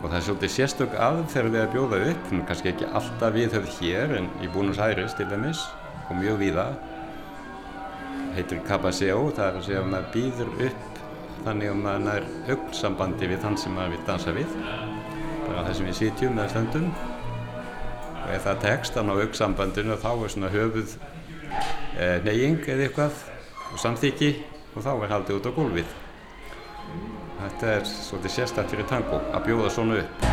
[0.00, 3.76] Og það er svolítið sérstök aðferð við að bjóða upp, sem kannski ekki alltaf viðhöfð
[3.82, 5.66] hér en í Búnus Æris til dæmis
[6.08, 6.70] og mjög víða.
[8.32, 10.91] Heitir Cabaseo, það er að segja að maður býður upp
[11.46, 14.54] þannig að maður nær augnsambandi við þann sem maður vil dansa við.
[15.46, 16.86] Bara það sem við sitjum eða stöndum.
[18.22, 20.96] Og ef það tekst þannig á auksambandinu þá er svona höfuð
[21.98, 23.22] eh, neying eða eitthvað
[23.72, 24.30] og samþykki
[24.72, 25.94] og þá er haldið út á gólfið.
[27.42, 30.26] Þetta er svolítið sérstætt fyrir tango að bjóða svona upp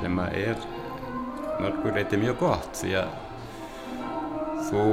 [0.00, 0.68] sem að er
[1.62, 3.12] mörgur leiti mjög gott því að
[4.68, 4.84] þú,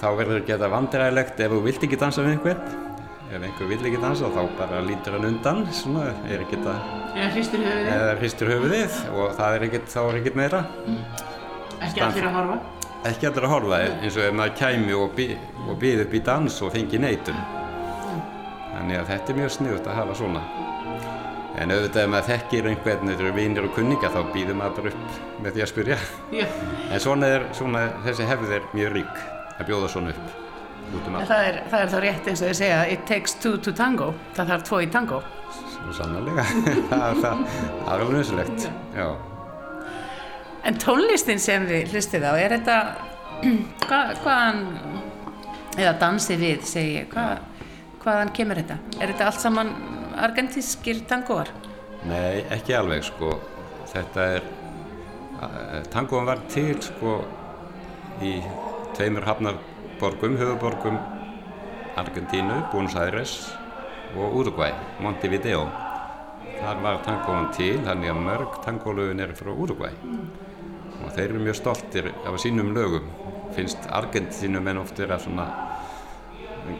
[0.00, 2.87] þá verður þetta vandræðilegt ef þú vilt ekki dansa við einhvern
[3.28, 6.78] ef einhver vil ekki dansa þá bara lítur hann undan svona, er ekki það
[7.18, 10.60] Eða hristur höfuðið, eða hristur höfuðið og það er ekkert, þá er ekkert meira.
[11.82, 12.58] Ekki allir að horfa.
[13.08, 15.28] ekki allir að horfa eins og ef maður kæmi og, bí,
[15.66, 17.44] og býð upp í dans og fengi neitun.
[18.72, 20.42] Þannig að þetta er mjög sniðut að hafa svona.
[21.58, 25.56] En auðvitað ef maður þekkir einhvern eða vinir og kunninga þá býður maður upp með
[25.56, 26.02] því að spyrja.
[26.92, 29.24] En svona er, svona, þessi hefð er mjög rík
[29.58, 30.47] að bjóða svona upp
[30.94, 33.34] út um allt það er, það er þá rétt eins og þið segja, it takes
[33.42, 35.20] two to tango, það þarf tvo í tango.
[35.96, 36.44] sannlega
[36.90, 37.42] það, er-
[37.92, 39.08] alveg nöðsulegt já
[40.68, 42.78] En tónlistin sem þið hlustið á, er þetta,
[43.86, 44.58] hvað, hvaðan,
[45.78, 47.38] eða dansið við, segi ég, hvað,
[48.02, 48.76] hvaðan kemur þetta?
[48.98, 49.70] Er þetta allt saman
[50.18, 51.48] argentískir tangoar?
[52.10, 53.30] Nei, ekki alveg sko.
[53.94, 54.48] Þetta er,
[55.94, 57.14] tangoðan var til sko
[58.26, 58.34] í
[58.98, 59.24] tveimur
[59.98, 60.98] hafnarborgum, höfuborgum
[61.96, 63.52] Argentínu, Buenos Aires
[64.16, 65.64] og Uruguay, Montevideo.
[66.60, 69.92] Þar var tangoðan til, þannig að mörg tangólöfin eru frá Uruguay.
[71.02, 73.10] Og þeir eru mjög stoltir af sínum lögum.
[73.56, 75.48] Finnst Argentínum en oft er að svona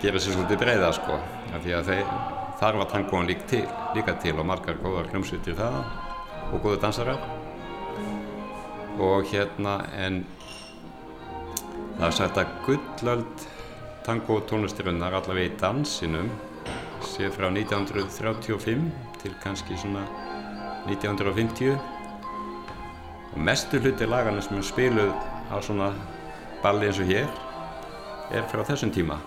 [0.03, 1.19] gera sér svolítið breiða sko.
[1.51, 2.17] Af því að þeir,
[2.63, 3.67] þar var tangóan líka til,
[3.99, 5.83] líka til og margar góðar hljómsveitir það
[6.53, 7.23] og góðu dansarar.
[8.99, 10.25] Og hérna en
[11.99, 13.47] það er sagt að gullöld
[14.07, 16.29] tangó tónlistirinnar allavega í dansinum
[17.03, 18.85] sé frá 1935
[19.19, 20.05] til kannski svona
[20.87, 21.75] 1950
[23.33, 25.11] og mestu hluti lagana sem er spiluð
[25.51, 25.91] á svona
[26.63, 27.27] balli eins og hér
[28.31, 29.19] er frá þessum tíma.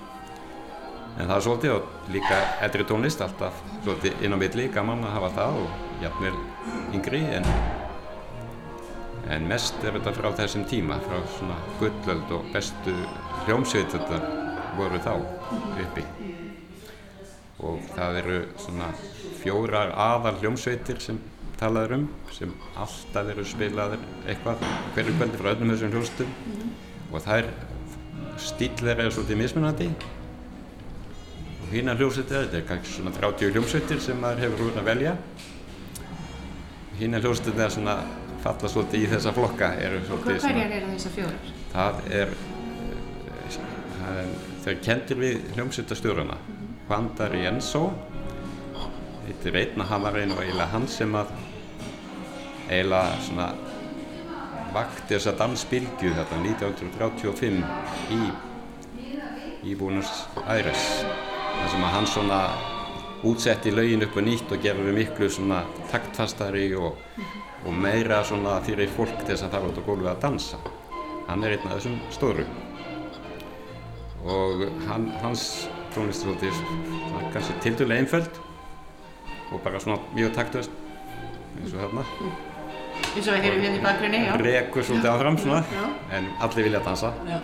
[1.20, 5.16] En það er svolítið og líka eldri tónlist alltaf svolítið inn á milli gaman að
[5.18, 6.36] hafa það og jafnvel
[6.96, 7.48] yngri en,
[9.30, 12.94] en mest er þetta frá þessum tíma frá svona gullöld og bestu
[13.46, 14.24] hljómsveiturnar
[14.78, 15.14] voru þá
[15.84, 16.06] uppi.
[17.62, 18.90] Og það eru svona
[19.42, 21.20] fjórar aðal hljómsveitir sem
[21.62, 24.64] talaður um sem alltaf eru spilaður eitthvað
[24.96, 26.34] hverju kvöldi frá öllum þessum hljómsveitum.
[27.12, 27.52] Og það er
[28.42, 29.90] stíl þeirra er svolítið mismunandi.
[31.62, 35.16] Og hína hljómsveitir þetta er kannski svona 30 hljómsveitir sem maður hefur úr að velja.
[36.98, 38.00] Hína hljómsveitir er svona
[38.44, 39.72] falla svolítið í þessa flokka
[40.44, 41.52] svona eru þessar fjórar?
[41.74, 42.34] það er,
[43.98, 44.32] það er
[44.66, 46.40] þau kendir við hljómsveitastjóruna
[46.90, 47.84] Juan D'Arienzo
[49.26, 51.36] heitir einn og hann var einu og eiginlega hann sem að
[52.70, 53.52] eiginlega svona
[54.72, 57.62] vakti þessa dansbylgju þetta 1935
[58.16, 58.22] í
[59.68, 60.10] í Buenos
[60.50, 60.84] Aires.
[61.04, 62.40] Þar sem að hann svona
[63.30, 65.62] útsetti lögin upp og nýtt og gerði miklu svona
[65.92, 66.98] taktfastari og,
[67.66, 70.62] og meira svona fyrir fólk þess að fara út á gólfið að dansa
[71.28, 72.46] hann er einn af þessum stóru
[74.22, 76.56] og hann, hans tónlist er
[77.34, 78.40] kannski tildulega einföld
[79.52, 80.72] og bara svona mjög taktast
[81.60, 82.06] eins og þarna
[83.12, 84.34] Eins og við heyrum hérna í bakgrunni, já.
[84.40, 85.86] rekur svolítið áfram svona Já.
[86.18, 87.40] en allir vilja dansa Já.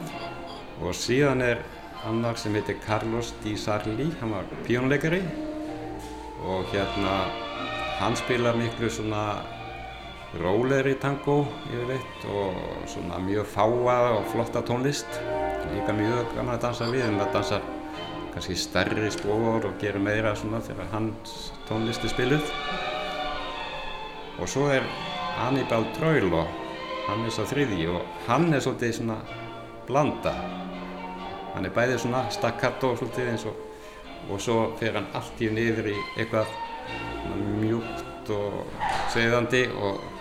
[0.82, 1.64] og síðan er
[2.08, 5.22] annar sem heitir Carlos Di Sarli hann var píónuleikari
[6.46, 7.16] og hérna
[8.00, 9.42] hann spilar miklu svona
[10.36, 12.58] rólegri tango yfirleitt og
[12.90, 15.20] svona mjög fáa og flotta tónlist.
[15.74, 17.68] Líka mjög gaman að dansa við en það dansar
[18.34, 22.52] kannski stærri spór og gerir meira svona þegar hans tónlist er spiluð.
[24.40, 24.84] Og svo er
[25.48, 26.44] Annibal Troilo
[27.08, 29.22] hann er svo þriði og hann er svolítið svona
[29.88, 30.36] blanda.
[31.56, 33.64] Hann er bæðið svona staccato svolítið eins og
[34.30, 36.50] og svo fer hann allt í niður í eitthvað
[37.62, 38.64] mjúkt og
[39.14, 40.17] segðandi og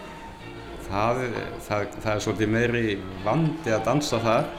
[0.86, 1.22] það,
[1.66, 2.84] það, það er svolítið meiri
[3.24, 4.50] vandi að dansa þar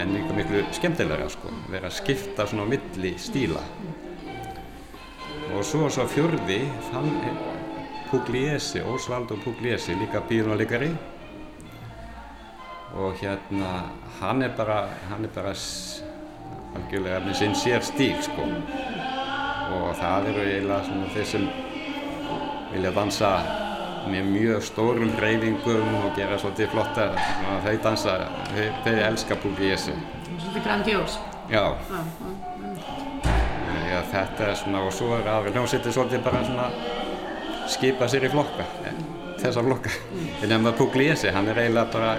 [0.00, 3.62] en líka miklu skemmtilega sko, vera að skipta svona á milli stíla.
[5.52, 6.60] Og svo svo fjörði
[6.92, 7.40] hann er
[8.12, 10.90] Pugliese, Osvaldo Pugliese líka píjónuleikari
[12.92, 13.70] og hérna
[14.20, 15.54] hann er bara hann er bara
[16.76, 18.46] algjörlega með sinn sér stíl sko.
[19.72, 21.48] Og það eru eiginlega svona þeir sem
[22.72, 23.32] vilja dansa
[24.10, 27.06] með mjög stórum reyfingum og gera svolítið flotta
[27.64, 28.16] þau dansa,
[28.54, 29.94] þau, þau elska Pugliese
[30.32, 31.18] Svolítið grandiós.
[31.50, 33.32] já, Já, já.
[33.92, 36.68] já þetta er svona og svo er aðra hljómsveitir svolítið bara svona
[37.72, 38.64] skipa sér í flokka
[39.42, 39.90] þessa flokka
[40.42, 42.12] en ef maður Pugliese, hann er eiginlega bara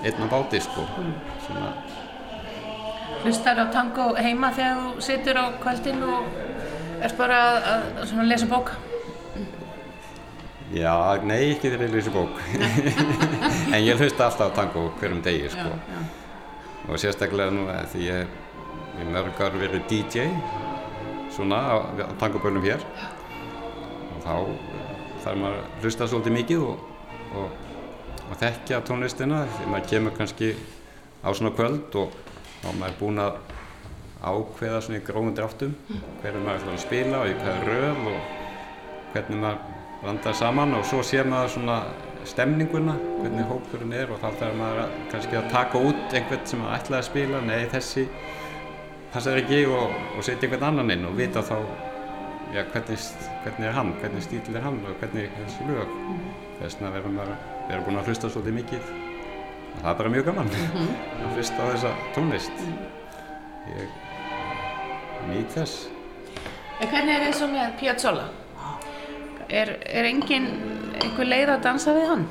[0.00, 0.86] einn á báti sko.
[1.46, 1.72] Svona,
[3.20, 6.38] Hlustar á tango heima þegar þú situr á kvöldin og
[7.04, 8.70] ert bara að, að, lesa bók?
[10.74, 10.94] Já,
[11.26, 12.40] nei, ekki ég lýsi bók.
[13.74, 15.70] en ég hlusta alltaf á tango hverjum degi sko.
[15.74, 16.00] já.
[16.88, 20.28] Og sérstaklega nú að því ég hef í mörg ár verið DJ
[21.30, 22.82] svona á, á tangobölum hér.
[24.16, 24.34] Og þá
[25.24, 26.84] þarf maður að hlusta svolítið mikið og,
[27.36, 27.54] og,
[28.30, 30.54] og þekkja tónlistina því maður kemur kannski
[31.20, 32.14] á svona kvöld og
[32.60, 33.40] þá er maður búinn að
[34.20, 35.76] ákveða svona í gróðum dráttum
[36.20, 38.34] hvernig maður ætlar að spila og í hvaða röð og
[39.14, 41.80] hvernig maður vandar saman og svo sér maður svona
[42.28, 46.60] stemninguna, hvernig hópurinn er og þá þarf maður að, kannski að taka út einhvern sem
[46.62, 48.06] maður ætlaði að spila, nei þessi
[49.12, 51.56] passar ekki og, og setja einhvern annan inn og vita þá
[52.54, 53.06] já, hvernig,
[53.44, 55.94] hvernig er hann, hvernig stíl er hann og hvernig er þessi lög.
[56.60, 57.38] Þess vegna verður maður
[57.70, 60.52] verður búinn að hlusta svolítið mikið og það er bara mjög gaman
[61.22, 62.66] að hlusta á þessa tónlist.
[63.70, 63.96] Ég
[65.30, 65.88] nýt þess.
[66.80, 68.28] En hvernig er eins og með Piazzolla?
[69.50, 70.46] Er, er engin
[71.00, 72.26] einhver leið að dansa við hann?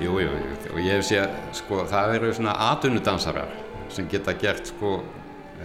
[0.00, 3.50] Jú, jú, jú, og ég hef séð, sko, það eru svona atvinnudansarar
[3.92, 4.94] sem geta gert, sko,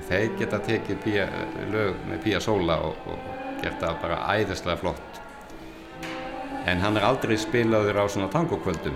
[0.09, 1.27] þeir geta tekið pía,
[1.71, 5.21] lög með Pía Sóla og, og gert það bara æðislega flott.
[6.67, 8.95] En hann er aldrei spilaður á svona tangokvöldum.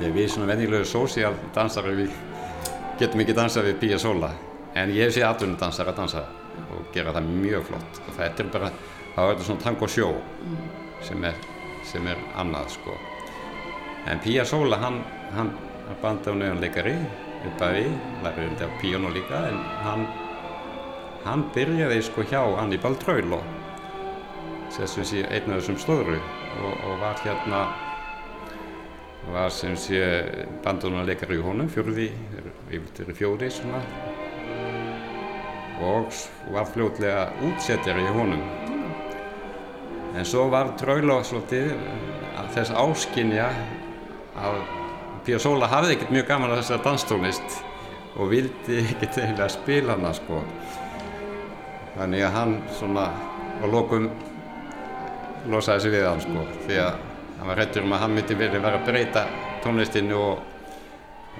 [0.00, 2.10] Þegar við svona venjulegu sósíal dansarar, við
[2.98, 4.32] getum ekki dansað við Pía Sóla.
[4.74, 6.24] En ég hef séð atvinnudansara dansa
[6.72, 8.02] og gera það mjög flott.
[8.02, 8.72] Og þetta er bara,
[9.14, 10.08] þá er þetta svona tangosjó
[11.04, 11.36] sem er,
[11.88, 12.96] sem er annað, sko.
[14.08, 15.02] En Pía Sóla, hann,
[15.36, 15.52] hann,
[15.86, 16.94] hann bandi á nöðunleikari
[17.46, 17.92] upp að við,
[18.24, 20.04] lærið þetta píónu líka, en hann,
[21.26, 23.42] hann byrjaði sko hjá Annibal Traulo,
[24.72, 27.64] sem sé einn af þessum stóru og, og var hérna,
[29.30, 30.00] var sem sé
[30.64, 32.08] bandunarleikari í honum, fjórði,
[32.72, 33.82] yfir fjóri svona,
[35.82, 36.14] og
[36.54, 38.71] var fljótlega útsettjari í honum.
[40.12, 41.70] En svo var Traulo svolítið
[42.52, 43.48] þess áskinja
[44.42, 47.60] að Sóla hafði ekkert mjög gaman að þessari danstónlist
[48.18, 50.40] og vildi ekkert eiginlega spila hana sko.
[51.94, 53.06] Þannig að hann svona
[53.62, 54.10] á lokum
[55.52, 56.92] losaði sig við hann sko því að
[57.38, 59.24] hann var hrættur um að hann myndi verið vera að breyta
[59.64, 60.42] tónlistinu og,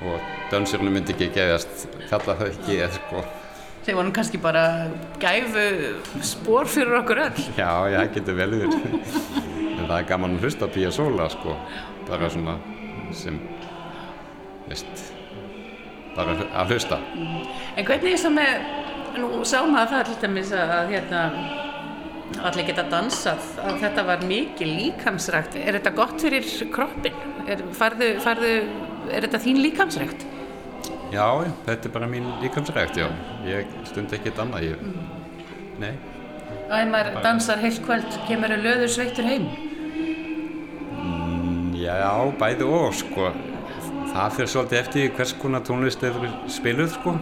[0.06, 3.24] og dansirinu myndi ekki geðast kalla það ekki eða sko.
[3.82, 4.64] Þeir voru kannski bara
[5.22, 5.62] gæfu
[6.22, 7.40] spór fyrir okkur öll.
[7.58, 8.84] Já, já, það getur vel yfir.
[9.72, 11.56] en það er gaman að hlusta Pía Sóla sko,
[12.06, 12.54] bara svona
[13.16, 13.40] sem,
[14.68, 15.02] veist,
[16.14, 17.00] bara að hlusta.
[17.74, 18.70] En hvernig er það með,
[19.18, 21.24] nú sáum að það til dæmis að hérna,
[22.48, 25.58] allir geta dansað, að þetta var mikið líkamsrækt.
[25.58, 27.18] Er þetta gott fyrir kroppin?
[27.50, 28.54] Er, farðu, farðu,
[29.10, 30.28] er þetta þín líkamsrækt?
[31.12, 33.10] Já, þetta er bara mín líkamsrækt, já.
[33.44, 34.84] Ég stund ekkert annað, ég,
[35.82, 35.92] nei.
[36.62, 39.44] Og ef maður dansar heilt kvöld, kemur þau löður sveittur heim?
[41.76, 42.08] Já,
[42.40, 43.28] bæði og, sko.
[44.12, 47.14] Það fyrir svolítið eftir hvers konar tónlist hefur spiluð, sko.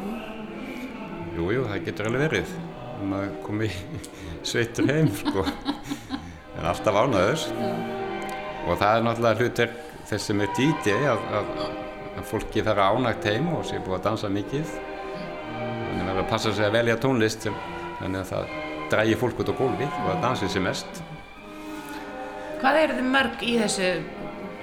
[1.35, 2.57] Jú, jú, það getur alveg verið.
[3.11, 3.73] Að komi
[4.53, 5.47] sveittur heim, sko.
[6.61, 7.47] En alltaf ánaður.
[8.69, 9.79] Og það er náttúrulega hlutir
[10.11, 10.59] þess sem er
[11.09, 11.80] að, að
[12.29, 14.73] fólki þarf ánægt heim og sé búið að dansa mikið.
[15.51, 17.57] Þannig að verður að passa sig að velja tónlist sem,
[18.01, 18.53] þannig að það
[18.91, 21.03] drægi fólk út á gólfið og að dansi sem mest.
[22.61, 23.91] Hvað eru þið mörg í þessu,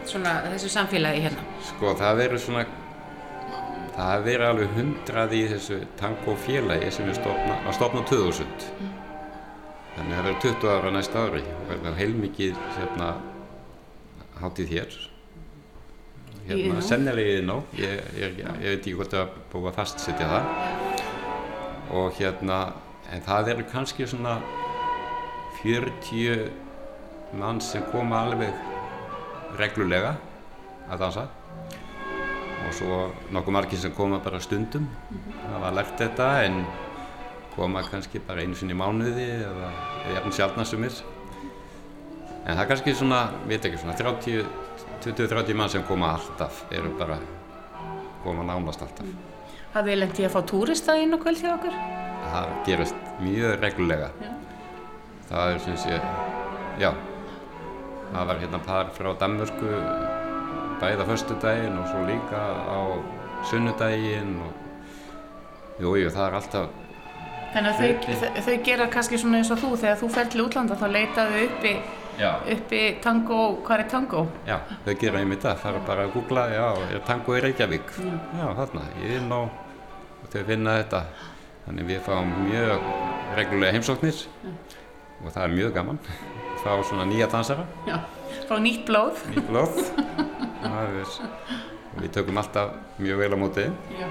[0.09, 1.47] svona, þessu samfélagi hérna?
[1.71, 2.65] Sko það verður svona,
[3.95, 8.69] það verður alveg hundrað í þessu tango félagi sem er stofna, að stopna 2000.
[9.97, 13.13] Þannig að það verður 20 ára næsta ári og verður heilmikið hérna,
[14.43, 14.99] hátíð hér.
[16.47, 16.83] Hérna, Iðnó.
[16.87, 20.43] sennilega í Iðnó, ég, ég, ég veit ekki hvort það er búið að fastsetja það.
[21.97, 22.59] Og hérna,
[23.11, 24.37] en það eru kannski svona
[25.61, 26.49] 40
[27.37, 28.53] mann sem koma alveg
[29.57, 30.15] reglulega
[30.87, 31.27] að dansa
[32.67, 32.99] og svo
[33.35, 36.61] nokkuð margir sem koma bara stundum það var lært þetta en
[37.55, 39.71] koma kannski bara einu sinni í mánuði eða
[40.15, 40.99] jafn sjálfnastumir
[42.45, 44.45] en það er kannski svona, veit ekki svona 30,
[45.03, 47.19] 20-30 mann sem koma alltaf eru bara
[48.23, 49.05] koma nánast alltaf
[49.73, 51.75] Hafið þið lendið að fá túrista inn á kvöld hjá okkur?
[52.27, 54.31] það gerist mjög reglulega Já.
[55.29, 55.99] það er sem sé
[56.81, 56.89] já
[58.11, 59.69] það var hérna par frá Danmörku
[60.81, 62.79] bæða föstudaginn og svo líka á
[63.49, 66.83] sunnudaginn og jú, jú, það er alltaf
[67.47, 70.75] Þannig að þau, þau, gera kannski svona eins og þú þegar þú fer til útlanda
[70.77, 71.71] þá leitaðu uppi.
[72.17, 74.23] Uppi tango, hvað er tango?
[74.47, 76.65] Já, þau gera einmitt það, er bara að googla, já,
[76.95, 77.91] er tango í Reykjavík?
[78.01, 81.01] Já, þarna, ég er inn á, og þau finna þetta.
[81.67, 82.85] Þannig við fáum mjög
[83.35, 84.21] reglulega heimsóknir
[85.19, 85.97] og það er mjög gaman.
[86.63, 87.97] Fá svona nýja dansara, Já,
[88.47, 89.19] fá nýtt blóð.
[89.33, 89.81] nýtt blóð.
[90.63, 91.11] Það er,
[92.01, 92.71] við tökum alltaf
[93.03, 93.75] mjög vel á mótið.
[93.99, 94.07] Já.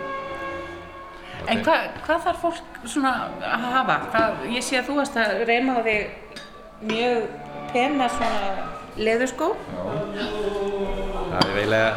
[1.46, 1.74] En hva,
[2.06, 3.10] hvað þarf fólk svona
[3.44, 3.96] að hafa?
[4.12, 6.40] Hvað, ég sé að þú varst að reyna á þig
[6.86, 7.26] mjög
[7.72, 9.52] pena svona leðurskó.
[10.16, 11.90] Það er eiginlega,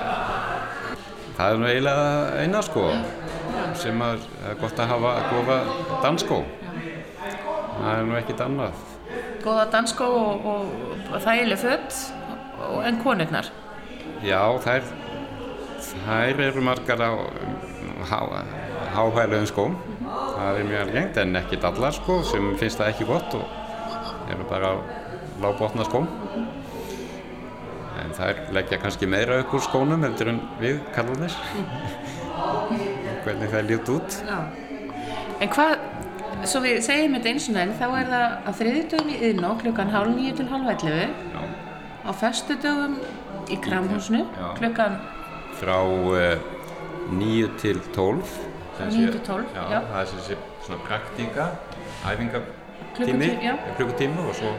[1.38, 2.08] það er nú eiginlega
[2.44, 2.86] eina sko
[3.80, 4.24] sem er
[4.60, 5.58] gott að hafa góða
[6.04, 6.40] dansskó.
[7.80, 8.86] Það er nú ekkit annað.
[9.44, 12.00] Góða danskó og, og, þægileg fött
[12.68, 13.48] og, en konurnar.
[14.26, 14.90] Já, þær,
[16.04, 17.12] þær eru margar á
[18.10, 18.20] há,
[18.98, 19.78] háhæluðum skóm.
[20.04, 24.46] Það er mjög algengt en ekkit allar sko sem finnst það ekki gott og eru
[24.50, 24.78] bara á
[25.44, 26.08] lágbotna skóm.
[28.00, 31.36] En þær leggja kannski meira upp úr skónum heldur en við kallanir.
[33.26, 34.20] Hvernig það líft út.
[34.28, 34.40] Já.
[35.40, 35.74] En hvað,
[36.50, 39.92] svo við segjum þetta eins og enn, þá er það á þriðjudögum í yðnó klukkan
[39.94, 41.42] hálf nýju til hálf ellefu, Já.
[42.08, 42.98] á föstudögum
[43.50, 44.48] í kramhúsinu Já.
[44.60, 45.00] klukkan
[45.60, 46.40] Frá uh,
[47.12, 48.36] 9 til 12.
[48.80, 49.80] Þessi- 9 til 12, Já, já.
[49.92, 51.48] það er svona praktíka,
[52.08, 53.30] æfingatími,
[53.78, 54.54] klukkutími og svo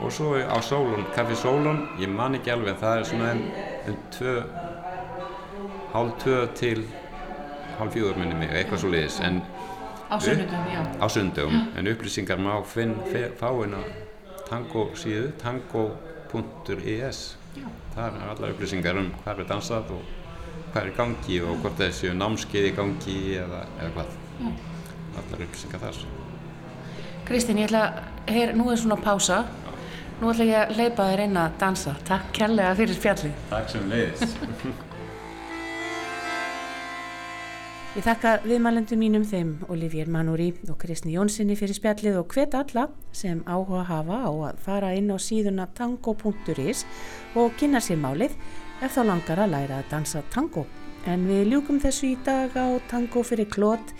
[0.00, 3.42] og svo á Sólun, kaffi Sólun, ég man ekki alveg, en það er svona um,
[3.88, 4.34] um tvö,
[5.94, 6.84] hálf tvö til
[7.78, 9.42] hálf fjögur minni mig, eitthvað svo liðis, en
[10.10, 10.80] á sunnudögum, já.
[11.00, 13.82] á sundum, en upplýsingar má finn, fe- fá inn á
[14.48, 17.20] tango síðu, tango.is
[17.94, 20.02] þar er allar upplýsingar um hvað er dansað og
[20.72, 24.12] hvað er gangi og hvort þessi námskeið í gangi eða, eða hvað.
[25.20, 25.98] Allar upplýsingar þar.
[27.26, 27.82] Kristín, ég ætla,
[28.30, 29.40] heyr, nú er svona pása,
[30.20, 31.96] nú ætla ég að leipa þér inn að dansa.
[32.08, 33.42] Takk kærlega fyrir spjallið.
[33.50, 34.22] Takk sem leiðis
[37.90, 42.84] Ég þakka viðmælendum mínum þeim Olivier Manúri og Kristni Jónssoni fyrir spjallið og hvet alla
[43.10, 46.84] sem áhuga hafa á að fara inn á síðuna tango.is
[47.34, 48.36] og kynna sér málið
[48.78, 50.68] ef þá langar að læra að dansa tango.
[51.10, 53.90] En við ljúkum þessu í dag á tango fyrir klót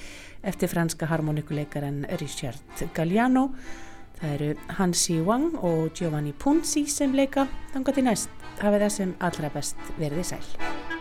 [0.46, 3.48] eftir franska harmonikuleikaren Richard Galliano.
[4.20, 7.46] Það eru Hansi Wang og Giovanni Punzi sem leika.
[7.72, 10.99] Þannig til næst hafið það sem allra best verðið sæl.